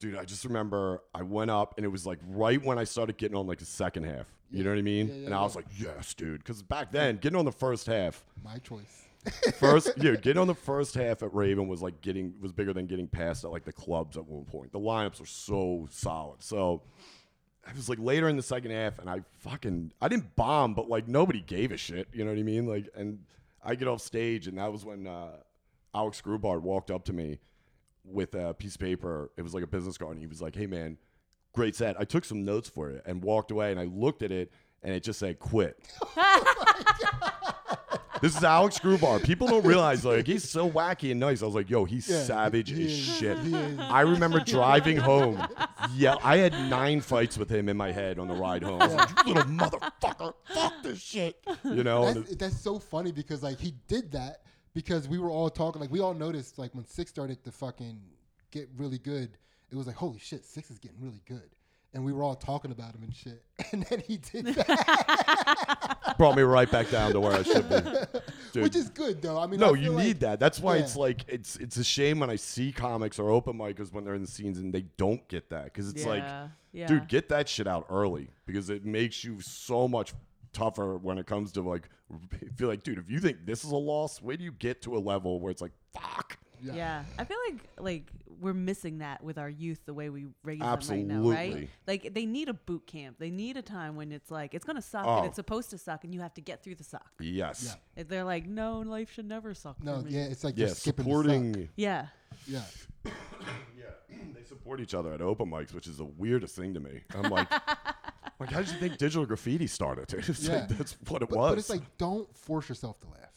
[0.00, 3.18] dude, I just remember I went up and it was like right when I started
[3.18, 4.26] getting on like the second half.
[4.50, 5.08] You know what I mean?
[5.08, 6.38] Yeah, yeah, and I was like, yes, dude.
[6.38, 9.04] Because back then, getting on the first half, My choice.
[9.58, 12.86] first, dude, getting on the first half at Raven was like getting was bigger than
[12.86, 14.72] getting past at like the clubs at one point.
[14.72, 16.42] The lineups were so solid.
[16.42, 16.82] So
[17.68, 20.88] I was like later in the second half, and I fucking I didn't bomb, but
[20.88, 22.08] like nobody gave a shit.
[22.12, 22.66] You know what I mean?
[22.66, 23.18] Like, and
[23.62, 25.36] I get off stage, and that was when uh,
[25.94, 27.38] Alex Grubard walked up to me
[28.04, 29.30] with a piece of paper.
[29.36, 30.96] It was like a business card, and he was like, "Hey man,
[31.52, 32.00] great set.
[32.00, 34.50] I took some notes for it and walked away, and I looked at it,
[34.82, 35.78] and it just said "quit."
[38.20, 39.24] This is Alex Grubard.
[39.24, 41.42] People don't realize like he's so wacky and nice.
[41.42, 43.38] I was like, yo, he's Yeah, savage he as is- shit.
[43.40, 43.78] he is.
[43.78, 45.40] I remember driving home.
[45.94, 48.82] Yeah, I had nine fights with him in my head on the ride home.
[48.82, 51.36] I was like, you little motherfucker, fuck this shit.
[51.64, 54.42] You know, and That's, that's so funny because like he did that
[54.74, 58.00] because we were all talking like we all noticed like when Six started to fucking
[58.50, 59.36] get really good,
[59.70, 61.50] it was like holy shit, Six is getting really good,
[61.94, 66.36] and we were all talking about him and shit, and then he did that, brought
[66.36, 67.76] me right back down to where I should be.
[68.52, 68.62] Dude.
[68.62, 69.38] which is good though.
[69.38, 70.40] I mean, no, I you feel need like- that.
[70.40, 70.82] That's why Yeah.
[70.82, 74.14] it's like it's it's a shame when I see comics or open micers when they're
[74.14, 76.86] in the scenes and they don't get that because it's like, Yeah, yeah.
[76.86, 80.14] dude, get that shit out early because it makes you so much
[80.52, 81.88] tougher when it comes to like
[82.56, 84.96] feel like, dude, if you think this is a loss, where do you get to
[84.96, 86.38] a level where it's like, fuck?
[86.60, 87.04] Yeah.
[87.18, 88.10] I feel like like
[88.40, 91.68] we're missing that with our youth the way we raise them right now, right?
[91.86, 93.16] Like they need a boot camp.
[93.18, 95.18] They need a time when it's like it's gonna suck Oh.
[95.18, 97.10] and it's supposed to suck and you have to get through the suck.
[97.20, 97.64] Yes.
[97.66, 98.00] Yeah.
[98.02, 99.82] If they're like, no, life should never suck.
[99.82, 100.12] No, for me.
[100.12, 101.54] yeah, it's like Yeah, just skipping the supporting.
[101.54, 101.64] suck.
[101.76, 102.06] Yeah.
[102.46, 102.62] Yeah,
[103.04, 103.84] Yeah,
[104.34, 107.02] they support each other at open mics, which is the weirdest thing to me.
[107.14, 107.50] I'm like,
[108.40, 110.12] like, how did you think digital graffiti started?
[110.14, 110.60] It's Yeah.
[110.60, 111.50] like, that's what it but, was.
[111.52, 113.27] but it's like don't force yourself to laugh.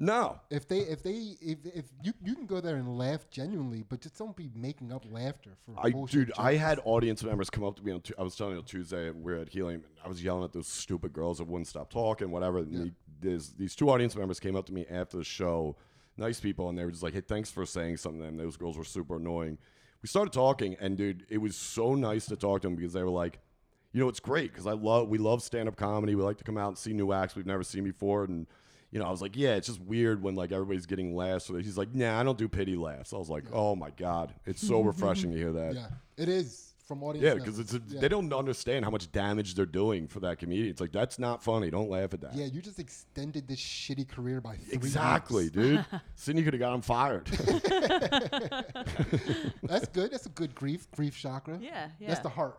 [0.00, 3.84] No, If they, if they, if, if you, you can go there and laugh genuinely,
[3.88, 7.64] but just don't be making up laughter for I dude, I had audience members come
[7.64, 8.00] up to me on.
[8.00, 9.82] Tu- I was telling you on Tuesday we are at Helium.
[9.84, 12.58] and I was yelling at those stupid girls that wouldn't stop talking, whatever.
[12.58, 12.78] And Yeah.
[12.84, 12.92] they-
[13.28, 15.76] there's these two audience members came up to me after the show,
[16.16, 18.78] nice people, and they were just like, "Hey, thanks for saying something." And those girls
[18.78, 19.58] were super annoying.
[20.00, 23.02] We started talking, and dude, it was so nice to talk to them because they
[23.02, 23.38] were like,
[23.92, 26.14] you know, it's great because I love we love stand up comedy.
[26.14, 28.46] We like to come out and see new acts we've never seen before, and
[28.90, 31.44] you know, I was like, yeah, it's just weird when like everybody's getting laughs.
[31.46, 33.12] So he's like, nah, I don't do pity laughs.
[33.12, 35.74] I was like, oh my god, it's so refreshing to hear that.
[35.74, 35.86] Yeah,
[36.16, 37.24] it is from audience.
[37.24, 38.00] Yeah, because it's a, Yeah.
[38.00, 40.68] they don't understand how much damage they're doing for that comedian.
[40.70, 41.70] It's like that's not funny.
[41.70, 42.34] Don't laugh at that.
[42.34, 45.52] Yeah, you just extended this shitty career by three exactly, years.
[45.52, 45.84] dude.
[46.16, 47.26] Sydney could have got him fired.
[49.62, 50.10] That's good.
[50.12, 51.58] That's a good grief, grief chakra.
[51.60, 51.88] Yeah.
[52.00, 52.08] Yeah.
[52.08, 52.58] That's the heart.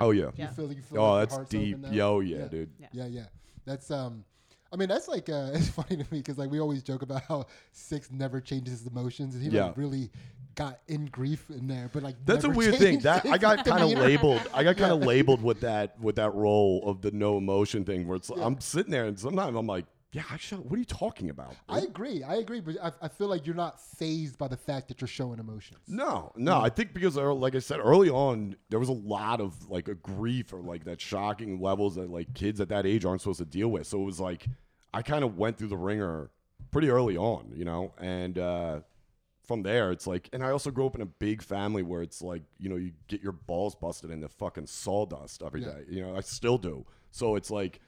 [0.00, 0.30] oh yeah.
[0.36, 0.48] Yeah.
[0.48, 1.76] You feel, you feel Oh, like that's deep.
[1.78, 1.96] open now?
[1.96, 2.70] Yo, yeah, dude.
[2.78, 2.86] Yeah.
[2.92, 3.24] Yeah, yeah.
[3.64, 4.24] That's um.
[4.72, 7.22] I mean, that's like uh, it's funny to me because like we always joke about
[7.22, 9.66] how Six never changes his emotions, and he Yeah.
[9.66, 10.10] like really
[10.54, 11.88] got in grief in there.
[11.92, 13.00] But like That's a weird thing.
[13.00, 14.42] That I got kind of labeled.
[14.52, 15.06] I got kind of Yeah.
[15.06, 18.44] labeled with that with that role of the no emotion thing, where it's Yeah.
[18.44, 20.56] I'm sitting there and sometimes I'm like, yeah, I show.
[20.56, 21.54] What are you talking about?
[21.68, 22.24] I agree.
[22.24, 25.08] I agree, but I, I feel like you're not phased by the fact that you're
[25.08, 25.78] showing emotions.
[25.86, 26.60] No, no.
[26.60, 29.94] I think because, like I said early on, there was a lot of like a
[29.94, 33.44] grief or like that shocking levels that like kids at that age aren't supposed to
[33.44, 33.86] deal with.
[33.86, 34.46] So it was like
[34.92, 36.30] I kind of went through the ringer
[36.72, 38.80] pretty early on, you know, and uh,
[39.44, 42.20] from there it's like, and I also grew up in a big family where it's
[42.20, 45.84] like, you know, you get your balls busted into fucking sawdust every day.
[45.88, 45.94] Yeah.
[45.94, 46.84] You know, I still do.
[47.12, 47.80] So it's like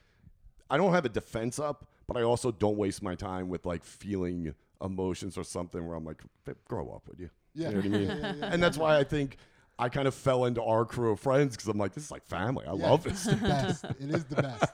[0.69, 3.83] I don't have a defense up, but I also don't waste my time with like
[3.83, 6.21] feeling emotions or something where I'm like,
[6.65, 7.29] grow up, would you?
[7.53, 7.69] Yeah.
[7.69, 8.07] You know what I mean?
[8.07, 9.37] Yeah, yeah, yeah, and that's why I think
[9.79, 12.25] I kind of fell into our crew of friends because I'm like, this is like
[12.25, 12.65] family.
[12.65, 13.33] I Yeah, love It's this.
[13.39, 13.85] the best.
[13.99, 14.71] It is the best.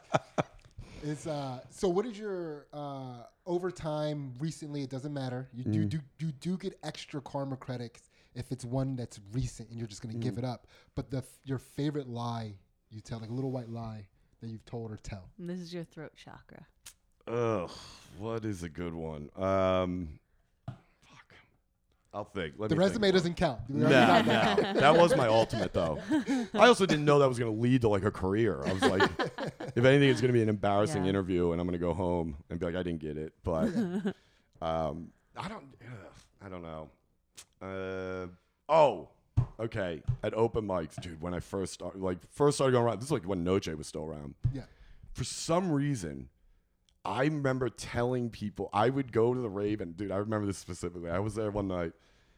[1.01, 1.59] It's uh.
[1.69, 4.83] So, what is your uh overtime recently?
[4.83, 5.47] It doesn't matter.
[5.53, 5.89] You do Mm.
[5.89, 10.01] do you do get extra karma credits if it's one that's recent and you're just
[10.01, 10.39] gonna give Mm.
[10.39, 10.67] it up.
[10.95, 12.55] But the f- your favorite lie
[12.89, 14.07] you tell, like a little white lie
[14.41, 15.29] that you've told or tell.
[15.37, 16.65] And this is your throat chakra.
[17.29, 17.69] Ugh,
[18.17, 19.29] what is a good one?
[19.35, 20.19] Um,
[20.65, 21.33] fuck.
[22.13, 22.55] I'll think.
[22.57, 23.11] Let The me resume about it.
[23.11, 23.59] doesn't count.
[23.69, 24.25] We Nah, that.
[24.25, 24.73] nah.
[24.79, 25.99] that was my ultimate though.
[26.55, 28.63] I also didn't know that was going to lead to like a career.
[28.65, 29.09] I was like,
[29.75, 31.09] if anything, it's going to be an embarrassing Yeah.
[31.11, 33.33] interview, and I'm going to go home and be like, I didn't get it.
[33.43, 33.65] But
[34.61, 35.65] um, I don't.
[35.83, 36.13] ugh,
[36.43, 36.89] I don't know.
[37.61, 38.27] Uh,
[38.69, 39.09] oh,
[39.59, 40.01] okay.
[40.23, 41.21] At open mics, dude.
[41.21, 42.97] When I first started, like first started going around.
[42.97, 44.63] This is like when Noche was still around Yeah.
[45.13, 46.29] for some reason,
[47.05, 50.11] I remember telling people I would go to the Raven, dude.
[50.11, 51.09] I remember this specifically.
[51.09, 51.93] I was there one night.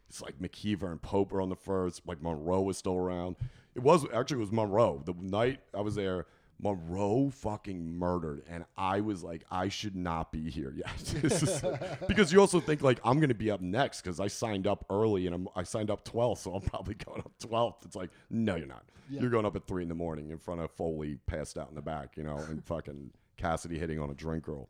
[0.10, 2.02] It's like McKeever and Pope were on the first.
[2.06, 3.38] Like Monroe was still around.
[3.76, 5.02] It was actually it was Monroe.
[5.06, 6.26] The night I was there,
[6.62, 12.02] Monroe fucking murdered, and I was like, I should not be here yet.
[12.08, 15.26] Because you also think like I'm gonna be up next because I signed up early
[15.26, 17.86] and I'm, I signed up 12, so I'm probably going up 12th.
[17.86, 18.84] It's like, no, you're not.
[19.10, 19.22] Yeah.
[19.22, 21.76] You're going up at three in the morning in front of Foley passed out in
[21.76, 23.12] the back, you know, and fucking
[23.42, 24.70] Cassidy hitting on a drink girl.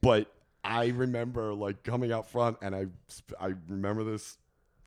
[0.00, 0.32] but
[0.62, 2.86] I remember like coming out front, and I
[3.40, 4.38] I remember this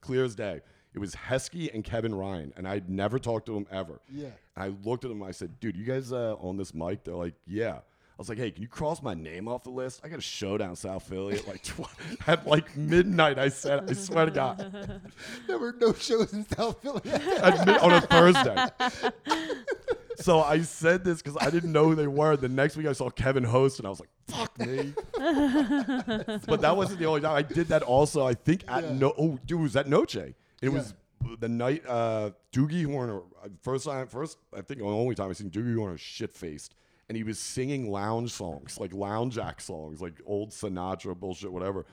[0.02, 0.62] clear as day.
[0.94, 4.02] It was Heskey and Kevin Ryan, and I'd never talked to them ever.
[4.12, 4.30] Yeah.
[4.56, 7.04] And I looked at them and I said, "Dude, you guys uh, on this mic?"
[7.04, 10.02] They're like, "Yeah." I was like, "Hey, can you cross my name off the list?
[10.04, 11.82] I got a show down South Philly at like tw-
[12.28, 15.02] at like midnight." I said, "I swear to God."
[15.48, 17.02] There were no shows in South Philly.
[17.06, 18.66] at mid- on a Thursday.
[20.18, 22.36] so I said this because I didn't know who they were.
[22.38, 26.76] The next week I saw Kevin host, and I was like, "Fuck me!" but that
[26.76, 27.84] wasn't the only time I did that.
[27.84, 28.94] Also, I think at Yeah.
[28.94, 30.16] no, oh, dude, it was at Noche.
[30.16, 30.70] It Yeah.
[30.70, 30.94] was
[31.40, 35.34] the night uh, Doogie Horner uh, first time, first I think the only time I
[35.34, 36.74] seen Doogie Horner shit faced.
[37.10, 41.86] And he was singing lounge songs, like lounge act songs, like old Sinatra bullshit, whatever.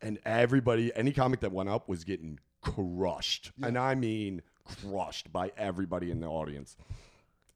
[0.00, 3.50] And everybody, any comic that went up was getting crushed.
[3.62, 4.42] And I mean
[4.82, 6.76] crushed by everybody in the audience.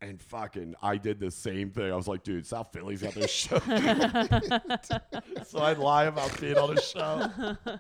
[0.01, 1.91] And fucking, I did the same thing.
[1.91, 3.59] I was like, dude, South Philly's got this show.
[5.47, 7.31] so I'd lie about being on a show.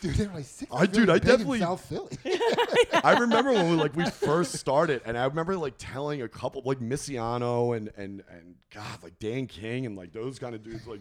[0.00, 0.70] Dude, they're like six.
[0.74, 2.16] I- dude, I definitely- South Philly.
[3.04, 6.62] I remember when we like we first started, and I remember like telling a couple
[6.64, 10.86] like Missiano and and and God like Dan King and like those kind of dudes
[10.86, 11.00] like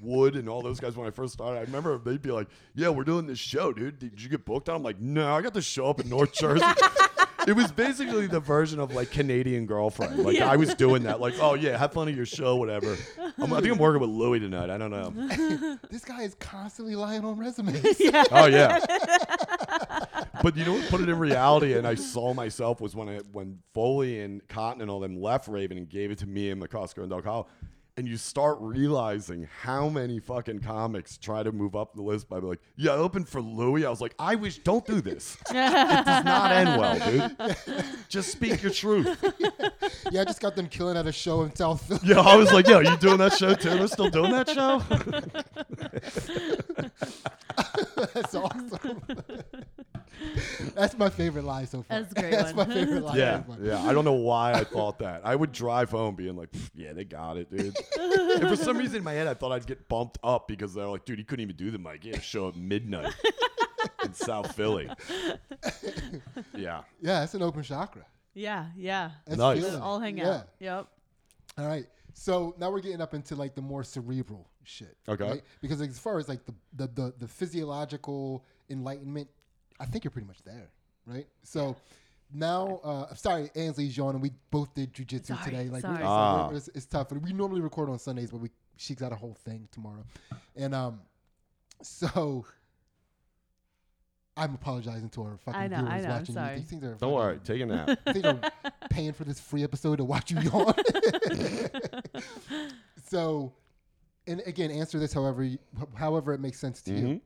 [0.00, 1.58] Wood and all those guys when I first started.
[1.58, 3.98] I remember they'd be like, "Yeah, we're doing this show, dude.
[3.98, 4.76] Did you get booked?" On?
[4.76, 6.64] I'm like, "No, I got the show up in North Jersey."
[7.48, 10.18] It was basically the version of like Canadian girlfriend.
[10.18, 11.18] Like I was doing that.
[11.18, 12.94] Like, oh yeah, have fun at your show, whatever.
[13.38, 14.68] I'm, I think I'm working with Louis tonight.
[14.68, 15.78] I don't know.
[15.90, 18.00] this guy is constantly lying on resumes.
[18.30, 18.78] Oh yeah.
[20.42, 23.20] but you know what put it in reality and I saw myself was when I
[23.32, 26.62] when Foley and Cotton and all them left Raven and gave it to me and
[26.62, 27.48] McCusker and Del Call.
[27.98, 32.38] And you start realizing how many fucking comics try to move up the list by
[32.38, 33.84] like, yeah, I opened for Louis.
[33.84, 35.36] I was like, I wish don't do this.
[35.50, 37.84] it does not end well, dude.
[38.08, 39.18] Just speak your truth.
[40.12, 41.98] yeah, I just got them killing at a show in South Philly.
[42.04, 43.70] Yeah, I was like, yo, you doing that show too?
[43.70, 44.80] They're still doing that show?
[48.14, 49.02] That's awesome.
[50.74, 52.00] That's my favorite lie so far.
[52.00, 52.68] That's a great That's one.
[52.68, 53.16] my favorite lie.
[53.16, 53.82] Yeah, so yeah.
[53.82, 55.22] I don't know why I thought that.
[55.24, 57.76] I would drive home being like, yeah, they got it, dude.
[57.98, 60.86] and for some reason in my head, I thought I'd get bumped up because they're
[60.86, 62.02] like, dude, he couldn't even do the mic.
[62.02, 63.14] He had a show at midnight
[64.04, 64.88] in South Philly.
[66.54, 66.82] Yeah.
[67.00, 68.04] Yeah, it's an open chakra.
[68.34, 69.10] Yeah, yeah.
[69.26, 69.60] That's Nice.
[69.60, 69.80] feeling.
[69.80, 70.30] All hang yeah.
[70.30, 70.48] out.
[70.60, 70.86] Yep.
[71.58, 71.86] All right.
[72.14, 74.96] So now we're getting up into like the more cerebral shit.
[75.08, 75.28] Okay.
[75.28, 75.42] right?
[75.60, 79.28] Because as far as like the, the the the physiological enlightenment,
[79.80, 80.68] I think you're pretty much there,
[81.06, 81.26] right?
[81.42, 81.76] So
[82.34, 84.20] now, uh, sorry, Ansley's yawning.
[84.20, 85.64] We both did jujitsu Sorry, today.
[85.64, 85.98] Like, we- sorry.
[85.98, 86.50] so Ah.
[86.50, 87.12] it's, it's tough.
[87.12, 90.04] We normally record on Sundays, but we she's got a whole thing tomorrow,
[90.56, 91.00] and um,
[91.82, 92.44] so.
[94.36, 96.52] I'm apologizing to our fucking I know, viewers I know, I'm watching sorry.
[96.54, 96.60] you.
[96.60, 97.38] These things are Don't fucking- worry.
[97.42, 97.98] Take a nap.
[98.06, 98.40] I think I'm
[98.88, 100.74] paying for this free episode to watch you yawn.
[103.04, 103.52] so
[104.28, 105.58] and again, answer this however you,
[105.96, 107.06] however it makes sense to you.
[107.06, 107.20] Mhm.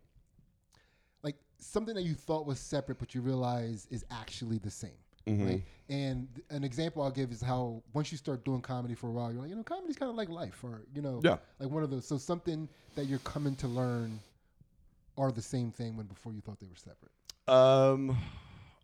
[1.62, 4.90] Something that you thought was separate, but you realize is actually the same.
[5.26, 5.46] Mm-hmm.
[5.46, 5.62] Right?
[5.88, 9.12] And th- an example I'll give is how once you start doing comedy for a
[9.12, 11.36] while, you're like, you know, comedy's kind of like life, or you know, Yeah.
[11.60, 12.06] like one of those.
[12.06, 14.18] So something that you're coming to learn
[15.16, 17.12] are the same thing when before you thought they were separate.
[17.46, 18.16] Um,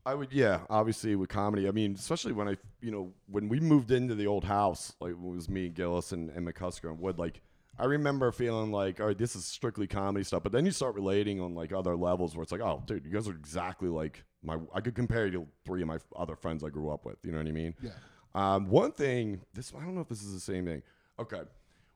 [0.07, 1.67] I would, yeah, obviously with comedy.
[1.67, 5.13] I mean, especially when I, you know, when we moved into the old house, like
[5.13, 7.19] it was me, Gillis, and, and McCusker and Wood.
[7.19, 7.41] Like,
[7.79, 10.43] I remember feeling like, all right, this is strictly comedy stuff.
[10.43, 13.13] But then you start relating on like other levels where it's like, oh, dude, you
[13.13, 14.59] guys are exactly like my.
[14.75, 17.17] I could compare you to three of my other friends I grew up with.
[17.23, 17.75] You know what I mean?
[17.83, 17.91] Yeah.
[18.35, 20.83] Um, one thing, this I don't know if this is the same thing.
[21.21, 21.43] Okay,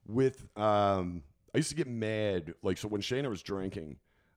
[0.07, 1.23] with um,
[1.55, 2.55] I used to get mad.
[2.63, 3.97] Like so, when Shaner was drinking,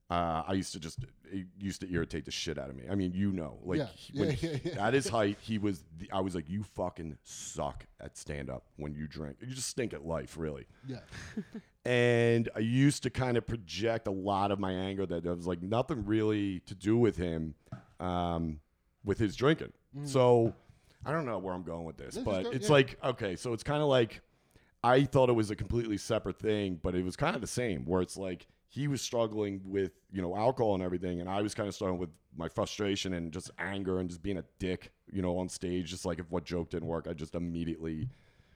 [0.10, 0.99] uh, I used to just
[1.32, 2.84] it used to irritate the shit out of me.
[2.89, 3.88] I mean, you know, like Yeah.
[4.12, 4.88] Yeah, yeah, yeah.
[4.88, 5.84] at his height, he was.
[5.97, 9.38] The, I was like, you fucking suck at stand up when you drink.
[9.41, 10.66] You just stink at life, really.
[10.88, 10.99] Yeah.
[11.88, 15.62] And I used to kind of project a lot of my anger that was like
[15.62, 17.53] nothing really to do with him,
[17.99, 18.60] um,
[19.03, 19.72] with his drinking.
[20.03, 20.53] So
[21.06, 22.26] I don't know where I'm going with this, Mm.
[22.26, 24.22] Let's but go- it's like okay, so it's kind of like
[24.84, 27.86] I thought it was a completely separate thing, but it was kind of the same.
[27.86, 31.53] Where it's like he was struggling with you know alcohol and everything, and I was
[31.55, 35.21] kind of struggling with my frustration and just anger and just being a dick, you
[35.21, 35.89] know, on stage.
[35.89, 38.09] Just like if what joke didn't work, I just immediately,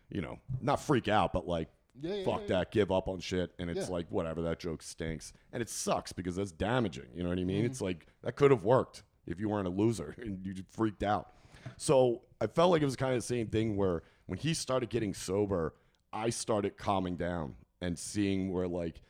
[0.10, 1.70] you know, not freak out, but like
[2.02, 4.82] Yeah, yeah, fuck yeah, that, give up on shit, and it's like whatever that joke
[4.84, 7.08] stinks, and it sucks because that's damaging.
[7.16, 7.48] You know what I Mm-hmm.
[7.48, 7.66] mean?
[7.66, 11.04] It's like that could have worked if you weren't a loser and you just freaked
[11.04, 11.32] out.
[11.78, 14.90] So I felt like it was kind of the same thing where when he started
[14.90, 15.76] getting sober,
[16.12, 19.02] I started calming down and seeing where like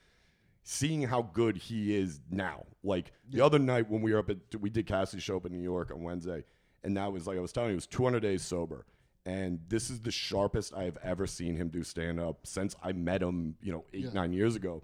[0.71, 2.63] seeing how good he is now.
[2.83, 5.51] Like the other night when we were up at we did Cassie's show up in
[5.51, 6.43] New York on Wednesday,
[6.83, 8.85] and that was like I was telling you, it was 200 days sober.
[9.25, 12.93] And this is the sharpest I have ever seen him do stand up since I
[12.93, 14.13] met him, you know, eight, Yeah.
[14.13, 14.83] nine years ago.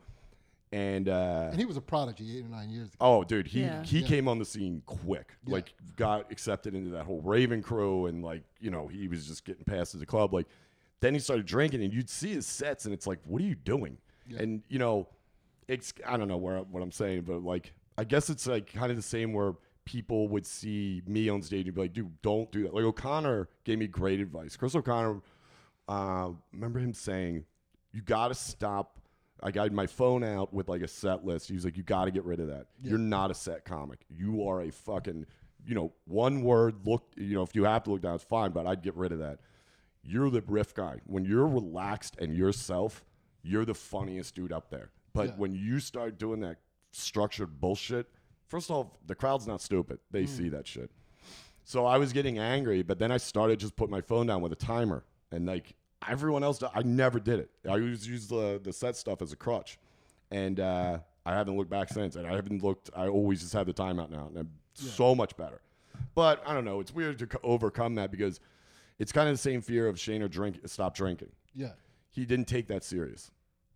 [0.72, 2.98] And uh And he was a prodigy eight or nine years ago.
[3.00, 3.84] Oh, dude, he Yeah.
[3.84, 4.08] he Yeah.
[4.08, 5.34] came on the scene quick.
[5.46, 5.54] Yeah.
[5.54, 9.46] Like, got accepted into that whole Raven crew, and like, you know, he was just
[9.46, 10.34] getting past as a club.
[10.34, 10.48] Like,
[11.00, 13.56] then he started drinking, and you'd see his sets, and it's like, what are you
[13.56, 13.98] doing?
[14.28, 14.40] Yeah.
[14.42, 15.08] And you know,
[15.68, 18.91] it's I don't know where what I'm saying, but like, I guess it's like kind
[18.91, 19.53] of the same where
[19.86, 22.74] people would see me on stage and be like, dude, don't do that.
[22.74, 24.57] Like O'Connor gave me great advice.
[24.57, 25.22] Chris O'Connor,
[25.88, 27.45] uh, remember him saying,
[27.93, 28.99] you got to stop.
[29.43, 31.49] I got my phone out with like a set list.
[31.49, 32.66] He's like, you got to get rid of that.
[32.82, 33.99] You're not a set comic.
[34.09, 35.26] You are a fucking,
[35.66, 38.51] you know, one word look, you know, if you have to look down, it's fine,
[38.51, 39.39] but I'd get rid of that.
[40.03, 40.99] You're the riff guy.
[41.05, 43.03] When you're relaxed and yourself,
[43.43, 44.89] you're the funniest dude up there.
[45.16, 45.36] But Yeah.
[45.38, 46.57] when you start doing that
[46.91, 48.07] structured bullshit,
[48.47, 49.99] first of all, the crowd's not stupid.
[50.11, 50.91] They see that shit.
[51.63, 54.51] So I was getting angry, but then I started just putting my phone down with
[54.51, 55.74] a timer, and like
[56.07, 57.49] everyone else, I never did it.
[57.66, 59.80] I always used the the set stuff as a crutch,
[60.30, 62.16] and uh, I haven't looked back since.
[62.18, 62.91] And I haven't looked.
[62.95, 65.61] I always just have the timeout now, and I'm so much better.
[66.13, 66.82] But I don't know.
[66.82, 68.39] It's weird to co- overcome that because
[68.99, 71.72] it's kind of the same fear of Shane or drink stop drinking Yeah.
[72.11, 73.32] he didn't take that serious.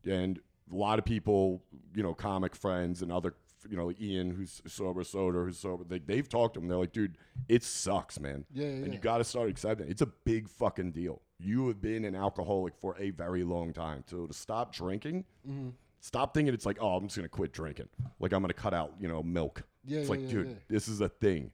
[0.05, 0.39] And
[0.71, 1.63] a lot of people,
[1.95, 3.33] you know, comic friends and other,
[3.69, 6.67] you know, like Ian, who's sober, Soder, who's sober, they, they've talked to him.
[6.67, 7.17] They're like, dude,
[7.47, 8.45] it sucks, man.
[8.53, 8.93] Yeah, yeah, And yeah.
[8.93, 9.91] you got to start accepting it.
[9.91, 11.21] It's a big fucking deal.
[11.39, 14.03] You have been an alcoholic for a very long time.
[14.07, 15.69] So to stop drinking, Mm-hmm.
[15.99, 17.89] stop thinking it's like, oh, I'm just going to quit drinking.
[18.19, 19.63] Like I'm going to cut out, you know, milk.
[19.85, 21.51] Yeah, it's yeah, like, dude, this is a thing.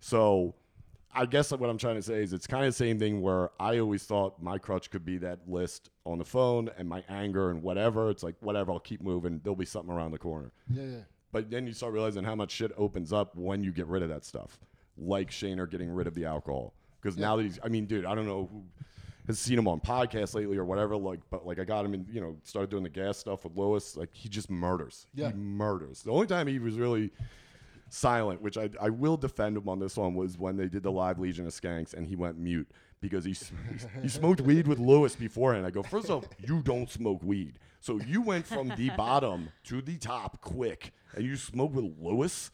[0.00, 0.54] So
[1.14, 3.50] I guess what I'm trying to say is it's kind of the same thing where
[3.60, 7.50] I always thought my crutch could be that list on the phone and my anger
[7.50, 8.08] and whatever.
[8.10, 9.40] It's like, whatever, I'll keep moving.
[9.44, 10.52] There'll be something around the corner.
[10.70, 10.98] Yeah, yeah.
[11.30, 14.08] But then you start realizing how much shit opens up when you get rid of
[14.08, 14.58] that stuff,
[14.96, 16.72] like Shaner getting rid of the alcohol.
[17.00, 18.62] Because now that he's, I mean, dude, I don't know who
[19.26, 20.96] has seen him on podcasts lately or whatever.
[20.96, 23.56] Like, but like I got him in, you know, started doing the gas stuff with
[23.56, 23.96] Luis.
[23.96, 25.06] Like he just murders.
[25.14, 25.28] Yeah.
[25.28, 26.02] He murders.
[26.02, 27.10] The only time he was really
[27.92, 30.90] silent, which I, I will defend him on this one, was when they did the
[30.92, 32.68] live Legion of Skanks and he went mute
[33.00, 33.34] because he,
[34.00, 35.66] he smoked weed with Luis beforehand.
[35.66, 37.58] I go, first of all, you don't smoke weed.
[37.80, 42.50] So you went from the bottom to the top quick and you smoke with Luis?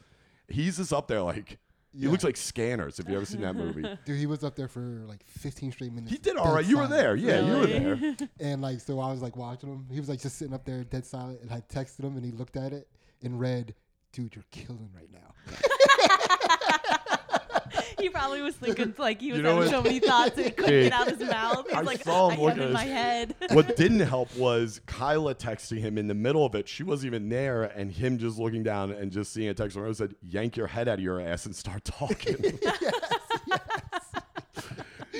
[0.47, 1.59] He's just up there like,
[1.93, 2.09] he Yeah.
[2.11, 3.81] looks like Scanners if you ever seen that movie.
[4.05, 6.11] Dude, he was up there for like 15 straight minutes.
[6.11, 6.49] He did all right.
[6.49, 6.65] dead right.
[6.65, 7.15] You were there.
[7.15, 8.15] Yeah, you were there.
[8.39, 9.85] And like, so I was like watching him.
[9.91, 11.41] He was like just sitting up there, dead silent.
[11.41, 12.87] And I texted him, and he looked at it
[13.23, 13.73] and read,
[14.11, 15.33] "Dude, you're killing right now."
[17.99, 19.71] he probably was thinking like he was You know having what?
[19.71, 21.65] so many thoughts and he couldn't Dude, get out of his mouth.
[21.67, 23.35] He's I like, saw him I looking have at in my his- head.
[23.51, 26.67] what didn't help was Kyla texting him in the middle of it.
[26.67, 29.85] She wasn't even there, and him just looking down and just seeing a text from
[29.85, 32.59] her said, "Yank your head out of your ass and start talking."
[33.47, 33.61] Yes.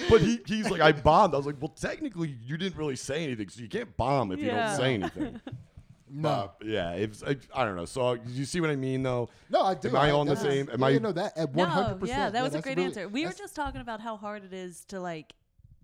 [0.10, 3.24] But he, he's like, "I bombed." I was like, "Well, technically, you didn't really say
[3.24, 4.68] anything, so you can't bomb if you Yeah.
[4.68, 5.42] don't say anything."
[6.12, 6.52] No.
[6.60, 7.86] But, yeah, it's I, I don't know.
[7.86, 9.30] So you see what I mean, though?
[9.50, 9.90] No, I do.
[9.90, 10.70] Am I on the same?
[10.72, 10.98] Am yeah, I?
[10.98, 13.08] no, that at one hundred No, yeah, that was a great really, answer.
[13.08, 15.34] We were just talking about how hard it is to like,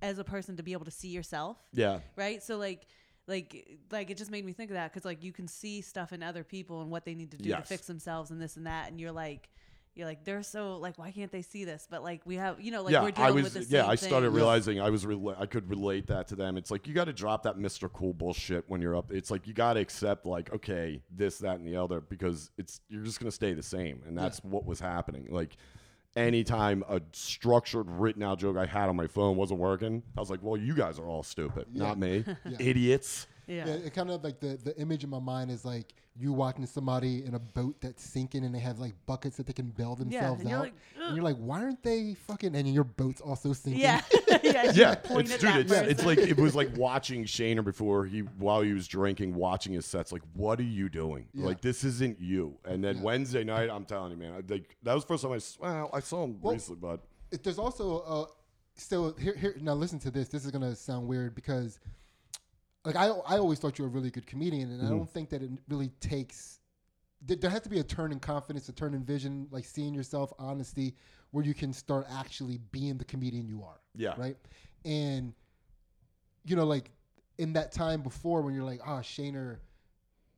[0.01, 1.99] as a person, to be able to see yourself, Yeah.
[2.15, 2.41] right?
[2.43, 2.87] So like,
[3.27, 6.13] like, like it just made me think of that because like you can see stuff
[6.13, 8.67] in other people and what they need to do to fix themselves and this and
[8.67, 9.49] that, and you're like.
[9.95, 11.87] You're like they're so like why can't they see this?
[11.89, 13.43] But like we have you know like yeah, we're dealing I was.
[13.45, 14.35] with the yeah, same I started thing.
[14.35, 15.05] realizing I was.
[15.05, 16.57] Rela- I could relate that to them.
[16.57, 17.91] It's like you got to drop that Mr.
[17.91, 19.11] Cool bullshit when you're up.
[19.13, 22.81] It's like you got to accept like okay, this, that, and the other because it's
[22.89, 25.27] you're just gonna stay the same, and that's what was happening.
[25.29, 25.55] Like
[26.15, 30.29] anytime a structured written out joke I had on my phone wasn't working, I was
[30.29, 32.25] like, well, you guys are all stupid, not me,
[32.59, 33.27] idiots.
[33.47, 33.67] Yeah.
[33.67, 36.65] Yeah, it kind of like the the image in my mind is like you watching
[36.65, 39.95] somebody in a boat that's sinking and they have like buckets that they can bail
[39.95, 40.73] themselves and you're out, like,
[41.07, 42.55] and you're like, why aren't they fucking?
[42.55, 43.81] And your boat's also sinking.
[43.81, 44.01] Yeah,
[44.43, 48.19] yeah, Yeah, it's, at dude, it's, it's like it was like watching Shaner before he
[48.19, 50.11] while he was drinking, watching his sets.
[50.13, 51.27] Like, what are you doing?
[51.33, 51.47] Yeah.
[51.47, 52.57] Like, this isn't you.
[52.63, 53.03] And then Yeah.
[53.03, 55.57] Wednesday night, I'm telling you, man, I, like that was the first time I s-
[55.59, 57.01] well, I saw him Well, recently, but
[57.31, 58.25] It- There's also uh,
[58.77, 60.29] so here here now listen to this.
[60.29, 61.79] This is gonna sound weird because
[62.85, 64.97] like I I always thought you were a really good comedian, and I Mm-hmm.
[64.97, 66.59] don't think that it really takes.
[67.21, 69.93] There there has to be a turn in confidence, a turn in vision, like seeing
[69.93, 70.95] yourself, honesty,
[71.31, 73.79] where you can start actually being the comedian you are.
[73.95, 74.13] Yeah.
[74.17, 74.37] Right.
[74.85, 75.33] And
[76.45, 76.91] you know, like
[77.37, 79.57] in that time before when you're like, ah, Shaner,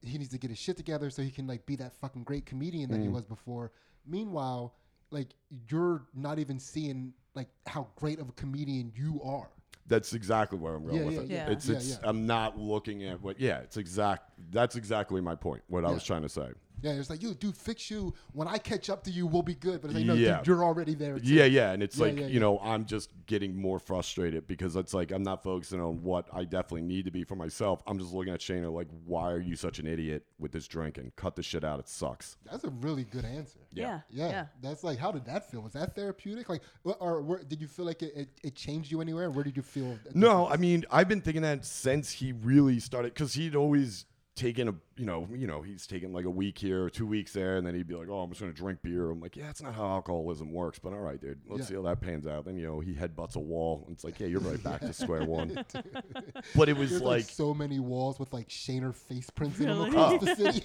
[0.01, 2.45] he needs to get his shit together so he can like be that fucking great
[2.45, 3.71] comedian that he was before.
[4.05, 4.73] Meanwhile,
[5.11, 5.35] like
[5.69, 9.49] you're not even seeing like how great of a comedian you are.
[9.87, 11.29] That's exactly where I'm going Yeah, with yeah, it.
[11.29, 11.49] yeah.
[11.49, 11.95] It's it's yeah.
[12.03, 16.03] I'm not looking at what yeah, it's exact that's exactly my point, what I was
[16.03, 16.49] trying to say.
[16.81, 18.13] Yeah, it's like, yo, dude, fix you.
[18.33, 19.81] When I catch up to you, we'll be good.
[19.81, 20.37] But it's like, no, Yeah.
[20.37, 21.17] dude, you're already there.
[21.19, 21.25] Too.
[21.33, 22.39] Yeah, yeah, and it's Yeah, like yeah, you yeah.
[22.39, 26.43] know I'm just getting more frustrated because it's like I'm not focusing on what I
[26.45, 27.81] definitely need to be for myself.
[27.87, 31.13] I'm just looking at Shaner like, why are you such an idiot with this drinking?
[31.15, 31.79] Cut this shit out.
[31.79, 32.37] It sucks.
[32.49, 33.59] That's a really good answer.
[33.73, 34.45] yeah, Yeah, yeah.
[34.61, 35.61] that's like, how did that feel?
[35.61, 36.47] Was that therapeutic?
[36.49, 39.29] Like, wh- or where, did you feel like it, it, it changed you anywhere?
[39.31, 39.97] Where did you feel?
[40.13, 40.47] No.
[40.47, 44.05] I mean I've been thinking that since he really started because he'd always
[44.37, 47.33] taken a you know you know he's taking like a week here or two weeks
[47.33, 49.47] there and then he'd be like oh I'm just gonna drink beer I'm like yeah
[49.47, 51.65] that's not how alcoholism works but all right dude let's Yeah.
[51.65, 54.19] see how that pans out then you know he headbutts a wall and it's like
[54.19, 55.63] yeah you're right back to square one
[56.55, 59.77] but it was like, like so many walls with like Shaner face prints in them
[59.79, 59.89] Really?
[59.89, 60.61] across the city.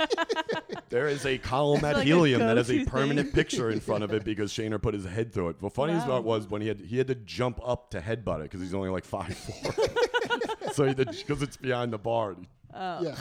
[0.91, 3.35] There is a column at like Helium that has a permanent thing.
[3.35, 5.61] picture in front of it because Shaner put his head through it.
[5.61, 6.15] The funniest Wow.
[6.15, 8.75] part was when he had he had to jump up to headbutt it because he's
[8.75, 9.73] only like five four.
[10.73, 13.17] so because it's behind the bar, he, yeah,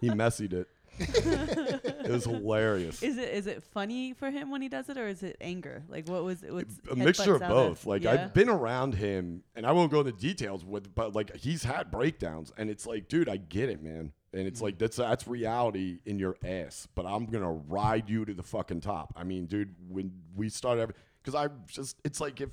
[0.00, 0.68] he messied it.
[0.98, 3.02] it was hilarious.
[3.02, 5.82] Is it is it funny for him when he does it, or is it anger?
[5.88, 7.84] Like what was what's a mixture of both.
[7.84, 8.12] Like yeah?
[8.12, 11.90] I've been around him, and I won't go into details with, but like he's had
[11.90, 14.12] breakdowns, and it's like, dude, I get it, man.
[14.32, 14.84] And it's like mm-hmm.
[14.84, 16.88] that's that's reality in your ass.
[16.94, 19.12] But I'm gonna ride you to the fucking top.
[19.16, 22.50] I mean, dude, when we started, because I just, it's like if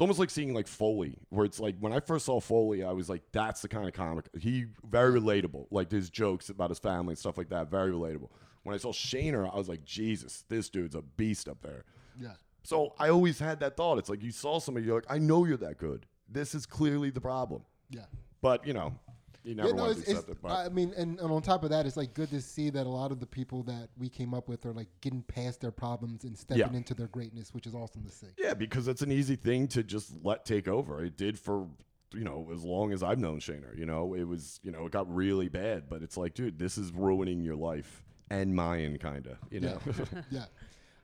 [0.00, 2.92] it's almost like seeing like Foley, where it's like when I first saw Foley, I
[2.92, 4.30] was like, that's the kind of comic.
[4.40, 8.30] He very relatable, like his jokes about his family and stuff like that, very relatable.
[8.62, 11.84] When I saw Shaner, I was like, Jesus, this dude's a beast up there.
[12.18, 12.32] yeah.
[12.62, 13.98] So I always had that thought.
[13.98, 16.06] It's like you saw somebody, you're like, I know you're that good.
[16.30, 17.60] This is clearly the problem.
[17.90, 18.06] Yeah.
[18.40, 18.98] But you know,
[19.42, 20.42] you never yeah, no, want it's, to it's, accept.
[20.42, 22.86] But I mean, and, and on top of that, it's like good to see that
[22.86, 25.70] a lot of the people that we came up with are like getting past their
[25.70, 26.76] problems and stepping Yeah.
[26.76, 28.28] into their greatness, which is awesome to see.
[28.38, 31.04] yeah, because it's an easy thing to just let take over.
[31.04, 31.66] It did for
[32.12, 33.76] you know as long as I've known Shaner.
[33.78, 36.76] You know, it was you know it got really bad, but it's like, dude, this
[36.76, 39.38] is ruining your life and mine, kind of.
[39.50, 39.78] You know.
[40.30, 40.44] yeah.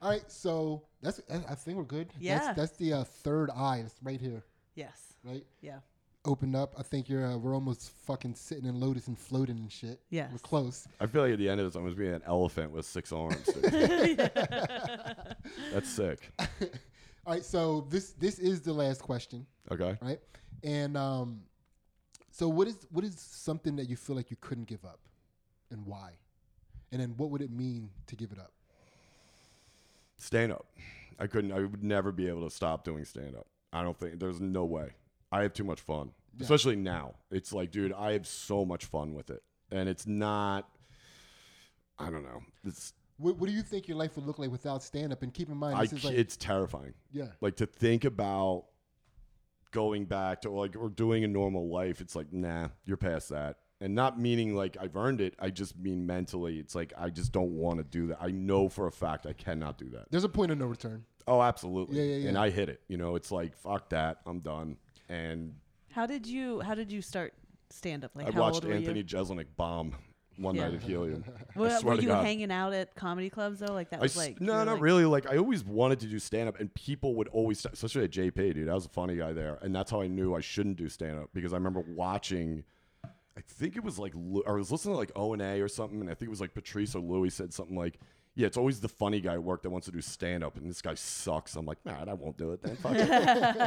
[0.03, 2.13] All right, so that's I I think we're good.
[2.21, 2.39] Yeah.
[2.39, 3.83] That's, that's the uh, third eye.
[3.87, 5.45] It's right here, yes, right?
[5.63, 5.79] yeah,
[6.27, 6.75] Opened up.
[6.77, 7.25] I think you're.
[7.25, 10.01] Uh, we're almost fucking sitting in lotus and floating and shit.
[10.11, 10.89] Yeah, We're close.
[11.01, 13.13] I feel like at the end of this, I'm just being an elephant with six
[13.13, 13.49] arms.
[15.73, 16.33] That's sick.
[16.39, 19.97] All right, so this this is the last question, Okay.
[20.03, 20.19] right?
[20.65, 21.41] And um,
[22.31, 24.99] so what is what is something that you feel like you couldn't give up,
[25.71, 26.13] and why?
[26.93, 28.53] And then what would it mean to give it up?
[30.19, 30.67] stand up.
[31.21, 31.53] I couldn't.
[31.53, 33.47] I would never be able to stop doing stand up.
[33.73, 34.91] I don't think there's no way.
[35.33, 36.45] I have too much fun, Yeah.
[36.45, 37.15] especially now.
[37.31, 40.69] It's like, dude, I have so much fun with it, and it's not.
[41.99, 42.41] I don't know.
[42.65, 45.23] It's What, what do you think your life would look like without stand up?
[45.23, 45.83] And keep in mind, I.
[45.85, 46.93] is like it's terrifying.
[47.13, 48.67] yeah, Like to think about
[49.73, 52.01] going back to like or doing a normal life.
[52.01, 53.57] It's like, nah, you're past that.
[53.81, 55.35] And not meaning like I've earned it.
[55.39, 56.59] I just mean mentally.
[56.59, 58.19] It's like I just don't want to do that.
[58.21, 60.07] I know for a fact I cannot do that.
[60.11, 61.05] there's a point of no return.
[61.27, 61.97] Oh, absolutely.
[61.99, 62.29] Yeah, yeah, yeah.
[62.29, 62.81] And I hit it.
[62.89, 64.19] You know, it's like fuck that.
[64.27, 64.77] I'm done.
[65.09, 65.55] And
[65.91, 67.35] How did you How did you start
[67.71, 68.13] stand up?
[68.15, 69.03] Like I how watched old Anthony?
[69.05, 69.95] Jeselnik bomb.
[70.39, 70.65] one Yeah.
[70.69, 71.25] night at Helium.
[71.57, 72.25] I Were, swear were to you God.
[72.25, 73.73] hanging out at comedy clubs though?
[73.73, 75.05] Like that I was s- like no, were not like- really.
[75.07, 78.55] Like I always wanted to do stand up, and people would always, especially at JP,
[78.55, 78.69] dude.
[78.69, 81.19] I was a funny guy there, and that's how I knew I shouldn't do stand
[81.19, 82.65] up because I remember watching.
[83.05, 85.69] I think it was like Lu- I was listening to like O and A or
[85.69, 87.99] something, and I think it was like Patrice or Louis said something like,
[88.37, 90.71] "Yeah, it's always the funny guy at work that wants to do stand up, and
[90.71, 92.93] this guy sucks." I'm like, "Man, I won't do it then." Fuck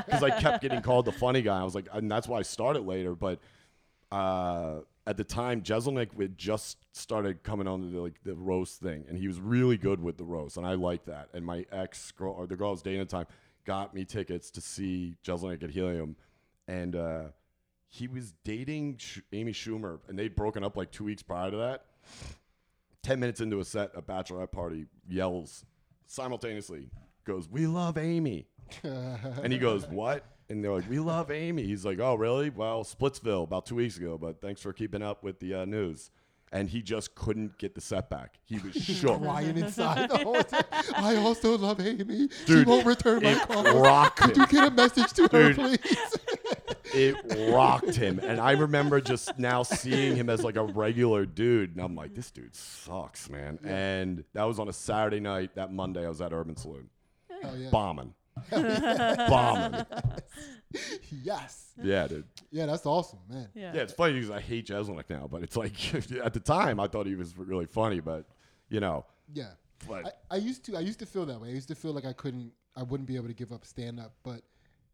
[0.05, 1.59] because I kept getting called the funny guy.
[1.59, 3.39] I was like, and that's why I started later, but
[4.11, 8.79] uh, at the time, Jeselnik had just started coming on to the, like the roast
[8.79, 11.29] thing, and he was really good with the roast, and I liked that.
[11.33, 13.27] And my ex girl, or the girl I was dating at the time,
[13.65, 16.15] got me tickets to see Jeselnik at Helium,
[16.67, 17.23] and uh,
[17.87, 21.57] he was dating Sh- Amy Schumer, and they'd broken up like two weeks prior to
[21.57, 21.85] that.
[23.03, 25.65] Ten minutes into a set, a bachelorette party yells
[26.07, 26.89] simultaneously,
[27.25, 28.47] goes, "We love Amy."
[28.83, 32.49] and he goes, "What?" And they're like, "We love Amy." He's like, "Oh, really?
[32.49, 36.11] Well, Splitsville about two weeks ago, but thanks for keeping up with the uh, news."
[36.51, 38.39] And he just couldn't get the setback.
[38.43, 39.21] He was shook.
[39.21, 40.63] crying inside the whole time.
[40.95, 42.27] I also love Amy.
[42.27, 43.63] she Dude, won't return my It call.
[43.79, 44.41] rocked Could him.
[44.41, 45.55] you get a message to her, Dude.
[45.55, 46.17] please?
[46.93, 51.75] It rocked him, and I remember just now seeing him as like a regular dude,
[51.75, 55.55] and I'm like, "This dude sucks, man." And that was on a Saturday night.
[55.55, 56.89] That Monday, I was at Urban Saloon,
[57.41, 57.69] Hell yeah.
[57.69, 58.13] bombing,
[58.51, 59.85] bombing.
[61.23, 61.71] Yes.
[61.81, 62.25] Yeah, dude.
[62.51, 63.47] Yeah, that's awesome, man.
[63.53, 63.71] Yeah.
[63.73, 66.87] Yeah, it's funny because I hate Jeselnik now, but it's like at the time I
[66.87, 68.25] thought he was really funny, but
[68.69, 69.51] you know, Yeah.
[69.87, 71.49] but I, I used to I used to feel that way.
[71.49, 73.99] I used to feel like I couldn't I wouldn't be able to give up stand
[73.99, 74.13] up.
[74.23, 74.41] But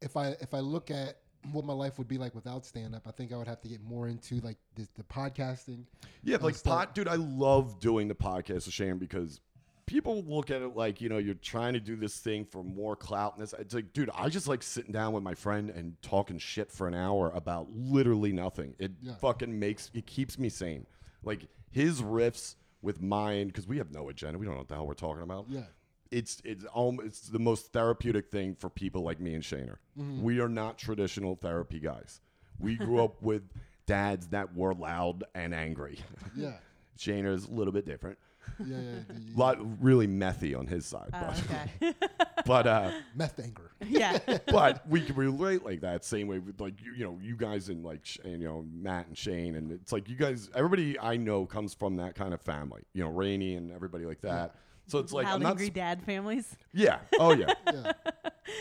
[0.02, 1.18] if I if I look at
[1.52, 3.68] what my life would be like without stand up, I think I would have to
[3.68, 5.86] get more into like this, the podcasting.
[6.24, 9.40] yeah, like um, start- pod, dude, I love doing the podcast with Shane because
[9.86, 12.96] people look at it like you know you're trying to do this thing for more
[12.96, 13.36] clout.
[13.36, 16.38] And this, it's like, dude, I just like sitting down with my friend and talking
[16.40, 18.74] shit for an hour about literally nothing.
[18.80, 19.16] It Yeah.
[19.16, 20.86] fucking makes it keeps me sane.
[21.24, 24.38] Like his riffs with mine because we have no agenda.
[24.40, 25.46] We don't know what the hell we're talking about.
[25.50, 25.64] Yeah.
[26.12, 29.78] It's it's um, it's the most therapeutic thing for people like me and Shaner.
[30.00, 30.22] Mm-hmm.
[30.22, 32.22] We are not traditional therapy guys.
[32.60, 33.44] We grew up with
[33.86, 36.00] dads that were loud and angry.
[36.36, 36.54] Yeah.
[36.98, 38.18] is a little bit different.
[38.66, 38.78] Yeah.
[38.78, 39.00] yeah.
[39.10, 41.94] The, lot really methy on his side, Oh, but okay.
[42.46, 43.72] but uh, meth anger.
[43.86, 44.18] yeah.
[44.48, 47.70] but we can relate like that same way with like you, you know you guys
[47.70, 50.98] and like Sh- and, you know Matt and Shane and it's like you guys everybody
[51.00, 54.56] I know comes from that kind of family you know Rainey and everybody like that.
[54.88, 56.56] So it's like Loud I'm not angry s- dad families.
[56.74, 57.92] yeah oh yeah Yeah.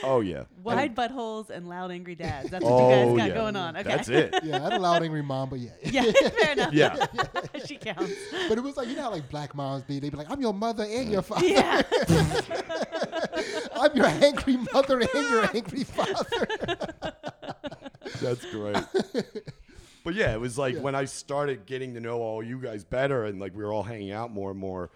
[0.05, 2.49] oh yeah Wide buttholes and loud angry dads.
[2.51, 3.35] That's what Oh, you guys got yeah.
[3.43, 3.77] going on.
[3.77, 3.89] Okay.
[3.89, 4.35] That's it.
[4.43, 4.57] Yeah.
[4.57, 5.71] I had a loud angry mom, but yeah.
[5.83, 6.73] Yeah, fair enough.
[6.73, 7.07] Yeah.
[7.67, 8.15] she counts.
[8.49, 10.01] But it was like you know how like black moms be.
[10.01, 11.47] They be like, "I'm your mother and your father.
[11.47, 11.83] Yeah.
[13.77, 16.47] I'm your angry mother and your angry father."
[18.23, 18.77] That's great.
[20.05, 20.81] but yeah, it was like Yeah.
[20.81, 23.83] when I started getting to know all you guys better and like we were all
[23.83, 24.91] hanging out more and more,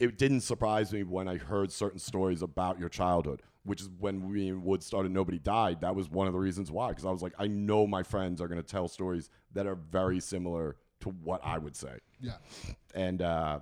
[0.00, 4.28] it didn't surprise me when I heard certain stories about your childhood, which is when
[4.30, 5.82] we and Wood started Nobody Died.
[5.82, 6.88] That was one of the reasons why.
[6.88, 9.74] Because I was like, I know my friends are going to tell stories that are
[9.76, 11.98] very similar to what I would say.
[12.20, 12.32] yeah.
[12.94, 13.60] And uh,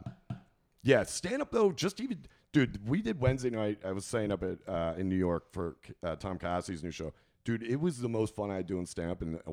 [0.82, 1.72] yeah, stand up though.
[1.72, 2.18] Just even,
[2.52, 3.80] dude, we did Wednesday night.
[3.84, 7.12] I was saying up at uh, in New York for uh, Tom Cassidy's new show.
[7.44, 9.52] Dude, it was the most fun I had doing stand up in a,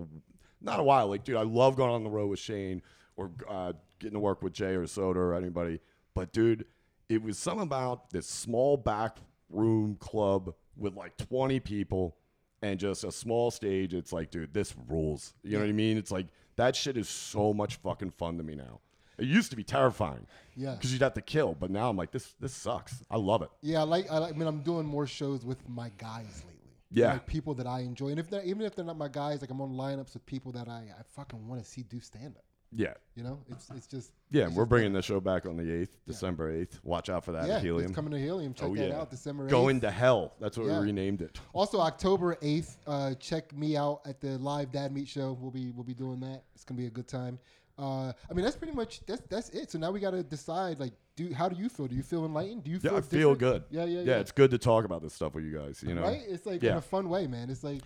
[0.61, 1.07] not a while.
[1.07, 2.81] Like, dude, I love going on the road with Shane
[3.15, 5.79] or uh, getting to work with Jay or Soda or anybody.
[6.13, 6.65] But dude,
[7.09, 9.17] it was something about this small back
[9.49, 12.17] room club with like 20 people
[12.61, 13.93] and just a small stage.
[13.93, 15.33] It's like, dude, this rules.
[15.43, 15.97] You know what I mean?
[15.97, 18.79] It's like that shit is so much fucking fun to me now.
[19.17, 20.27] It used to be terrifying.
[20.55, 20.73] Yeah.
[20.73, 23.03] Because you'd have to kill, but now I'm like, this this sucks.
[23.09, 23.49] I love it.
[23.61, 24.11] Yeah, I like.
[24.11, 26.51] I, like, I mean, I'm doing more shows with my guys lately.
[26.91, 27.13] Yeah.
[27.13, 29.49] like people that I enjoy, and if they're even if they're not my guys, like
[29.49, 32.43] I'm on lineups with people that I, I fucking want to see do stand up.
[32.75, 32.93] Yeah.
[33.15, 35.55] You know, it's it's just Yeah, it's and we're just bringing the show back on
[35.57, 36.79] the 8th, December 8th.
[36.83, 37.85] Watch out for that yeah, at Helium.
[37.85, 38.53] it's coming to Helium.
[38.53, 38.99] Check oh, that yeah.
[38.99, 39.45] out, December.
[39.45, 39.49] 8th.
[39.51, 40.33] Going to hell.
[40.39, 40.79] That's what Yeah.
[40.79, 41.39] we renamed it.
[41.53, 45.37] Also, October eighth, uh, check me out at the live Dad Meet show.
[45.39, 46.43] We'll be we'll be doing that.
[46.53, 47.39] It's gonna be a good time.
[47.77, 49.71] Uh, I mean, that's pretty much that's that's it.
[49.71, 50.79] So now we got to decide.
[50.79, 51.87] Like, do how do you feel?
[51.87, 52.63] Do you feel enlightened?
[52.63, 52.97] Do you Yeah, feel?
[52.97, 53.63] I feel good.
[53.69, 54.19] Yeah, yeah, Yeah, yeah.
[54.19, 56.03] it's good to talk about this stuff with you guys, you know?
[56.03, 56.21] right.
[56.27, 57.49] It's like in a fun way, man.
[57.49, 57.81] It's like,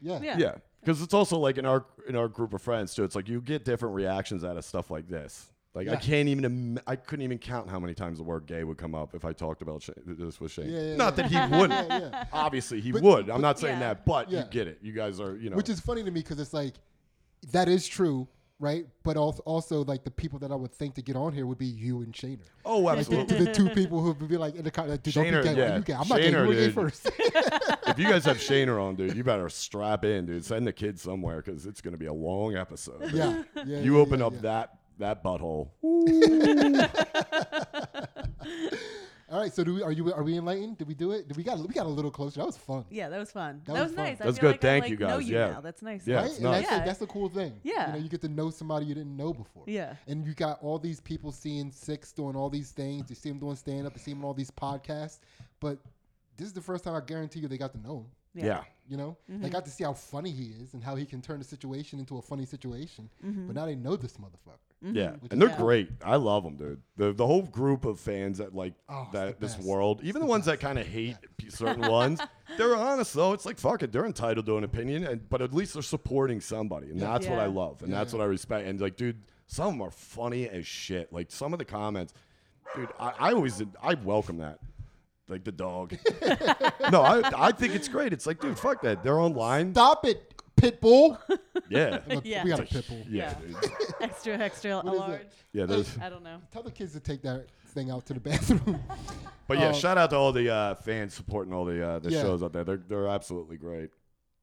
[0.00, 0.38] yeah, Yeah.
[0.38, 0.54] Yeah,
[0.84, 3.04] because it's also like in our in our group of friends too.
[3.04, 5.48] It's like you get different reactions out of stuff like this.
[5.74, 8.62] Like I can't even Im- I couldn't even count how many times the word gay
[8.62, 10.68] would come up if I talked about Sh- this with Shane.
[10.70, 11.28] Yeah, yeah, Not yeah.
[11.28, 11.88] that he wouldn't.
[11.88, 12.24] Yeah, yeah.
[12.32, 13.30] Obviously he But- would.
[13.30, 13.94] I'm not saying Yeah.
[13.94, 14.40] that, but Yeah.
[14.44, 14.80] you get it.
[14.82, 15.56] You guys are you know.
[15.56, 16.74] Which is funny to me because it's like
[17.52, 18.28] that is true,
[18.62, 18.86] right?
[19.02, 21.58] But also, also like the people that I would think to get on here would
[21.58, 22.38] be you and Shaner.
[22.64, 23.44] oh Like the, absolutely.
[23.44, 25.56] the two people who would be like in the car, like, dude, don't be gay.
[25.56, 25.76] yeah.
[25.76, 25.94] You gay.
[25.94, 26.30] I'm not gay.
[26.30, 26.74] You Shaner, were gay dude.
[26.74, 27.06] first.
[27.18, 30.44] if you guys have Shaner on, dude, you better strap in, dude.
[30.44, 33.10] Send the kids somewhere because it's gonna be a long episode.
[33.12, 33.80] yeah, yeah.
[33.80, 35.68] You yeah, open yeah, up that that butthole.
[39.32, 40.76] All right, so do we, are you are we enlightened?
[40.76, 41.26] Did we do it?
[41.26, 42.40] Did we got we got a little closer?
[42.40, 42.84] That was fun.
[42.90, 43.62] Yeah, that was fun.
[43.64, 44.04] That That, was was, fun.
[44.04, 44.20] nice.
[44.20, 44.54] I That's feel good.
[44.56, 45.28] Like Thank I, you, like, know guys.
[45.30, 45.50] you Yeah.
[45.52, 45.60] now.
[45.62, 46.06] That's nice.
[46.06, 46.26] Yeah, right?
[46.26, 46.54] it's and nice.
[46.60, 46.84] that's, the, Yeah.
[46.84, 47.52] that's the cool thing.
[47.62, 47.86] Yeah.
[47.86, 49.64] You know, you get to know somebody you didn't know before.
[49.66, 49.94] Yeah.
[50.06, 53.08] And you got all these people seeing Six doing all these things.
[53.08, 55.20] You see him doing stand up, you see him on all these podcasts.
[55.60, 55.78] But
[56.36, 58.06] this is the first time I guarantee you they got to know him.
[58.34, 58.44] Yeah.
[58.44, 58.62] Yeah.
[58.88, 59.42] You know, Mm-hmm.
[59.44, 61.98] they got to see how funny he is and how he can turn a situation
[61.98, 63.08] into a funny situation.
[63.24, 63.46] Mm-hmm.
[63.46, 64.58] But now they know this motherfucker.
[64.84, 64.96] Mm-hmm.
[64.96, 65.66] Yeah, Which and they're cool.
[65.66, 65.90] great.
[66.04, 66.80] I love them, dude.
[66.96, 69.66] The the whole group of fans that like Oh, it's that the this best.
[69.66, 70.60] world, even the, the ones best.
[70.60, 72.20] that kind of hate p- certain ones,
[72.58, 73.32] they're honest though.
[73.32, 76.40] It's like fuck it, they're entitled to an opinion, and but at least they're supporting
[76.40, 77.12] somebody, and Yeah.
[77.12, 77.52] that's what I Yeah.
[77.52, 78.66] love, and Yeah, that's what I respect.
[78.66, 81.12] And like, dude, some of them are funny as shit.
[81.12, 82.12] Like some of the comments,
[82.74, 84.58] dude, I, I always I welcome that.
[85.28, 85.96] Like the dog.
[86.90, 88.12] no, I I think it's great.
[88.12, 89.04] It's like, dude, fuck that.
[89.04, 89.72] They're online.
[89.74, 91.18] Stop it, Pitbull.
[91.72, 91.98] Yeah.
[92.14, 92.44] Look, Yeah.
[92.44, 93.06] We got a It's like, Pitbull.
[93.08, 93.60] Yeah, Yeah.
[94.00, 95.20] extra, extra What is large.
[95.20, 95.32] it?
[95.52, 96.38] Yeah, there's I don't know.
[96.52, 98.80] Tell the kids to take that thing out to the bathroom.
[99.48, 102.10] But yeah, Um, shout out to all the uh, fans supporting all the uh, the
[102.10, 102.22] Yeah.
[102.22, 102.64] shows out there.
[102.64, 103.90] They're they're absolutely great.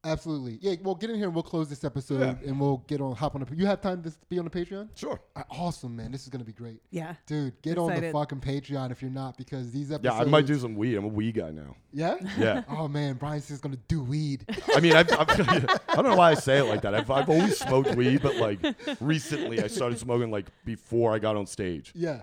[0.06, 0.58] Absolutely.
[0.62, 2.50] Yeah, well, get in here and we'll close this episode Yeah.
[2.50, 4.88] and we'll get on, hop on the, you have time to be on the Patreon?
[4.96, 5.20] Sure.
[5.36, 6.12] Uh, awesome, man.
[6.12, 6.82] This is going to be great.
[6.90, 7.16] Yeah.
[7.28, 10.16] Dude, get on the fucking Patreon if you're not because these episodes.
[10.16, 10.22] Yeah.
[10.22, 10.96] I might do some weed.
[10.96, 11.76] I'm a weed guy now.
[11.92, 12.16] Yeah?
[12.38, 12.64] Yeah.
[12.70, 13.16] oh, man.
[13.16, 14.46] Brian says going to do weed.
[14.74, 15.30] I mean, I've, I've,
[15.90, 16.96] I don't know why I say it like that.
[16.96, 18.60] I've, I've always smoked weed, but like
[19.02, 21.92] recently I started smoking like before I got on stage.
[21.96, 22.22] yeah.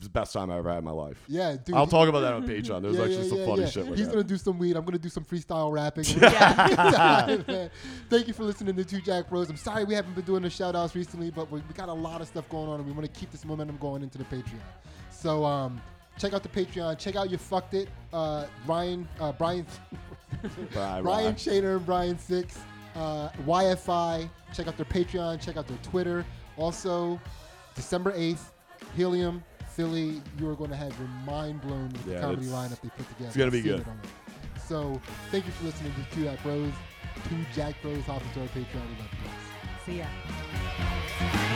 [0.00, 1.22] It was the best time I ever had in my life.
[1.28, 1.76] Yeah, dude.
[1.76, 2.80] I'll he- talk about that on Patreon.
[2.80, 3.68] There's yeah, actually yeah, some yeah, funny yeah.
[3.68, 4.12] shit He's that.
[4.14, 4.74] going to do some weed.
[4.74, 6.04] I'm going to do some freestyle rapping.
[6.22, 7.68] Yeah.
[8.08, 9.50] Thank you for listening to Two Jack Bros.
[9.50, 11.92] I'm sorry we haven't been doing the shout outs recently, but we, we got a
[11.92, 14.24] lot of stuff going on and we want to keep this momentum going into the
[14.24, 14.62] Patreon.
[15.10, 15.82] So um,
[16.18, 16.98] check out the Patreon.
[16.98, 17.90] Check out your fucked it.
[18.10, 19.66] Uh, Ryan, uh, Brian,
[20.74, 21.34] Bye, Ryan.
[21.34, 22.58] Shaner and Brian Six,
[22.96, 24.30] uh, YFI.
[24.54, 25.44] Check out their Patreon.
[25.44, 26.24] Check out their Twitter.
[26.56, 27.20] Also,
[27.74, 28.50] December 8th,
[28.96, 29.42] Helium,
[29.80, 30.20] Philly.
[30.38, 33.28] You are going to have your mind blown with the comedy lineup they put together.
[33.28, 33.80] it's gonna be seen good.
[33.80, 33.86] it.
[34.68, 35.00] So
[35.30, 36.70] thank you for listening to Two Jack Bros.
[37.28, 38.04] Two Jack Bros.
[38.04, 38.74] Hop into our Patreon.
[38.74, 39.86] We love you guys.
[39.86, 41.46] See ya.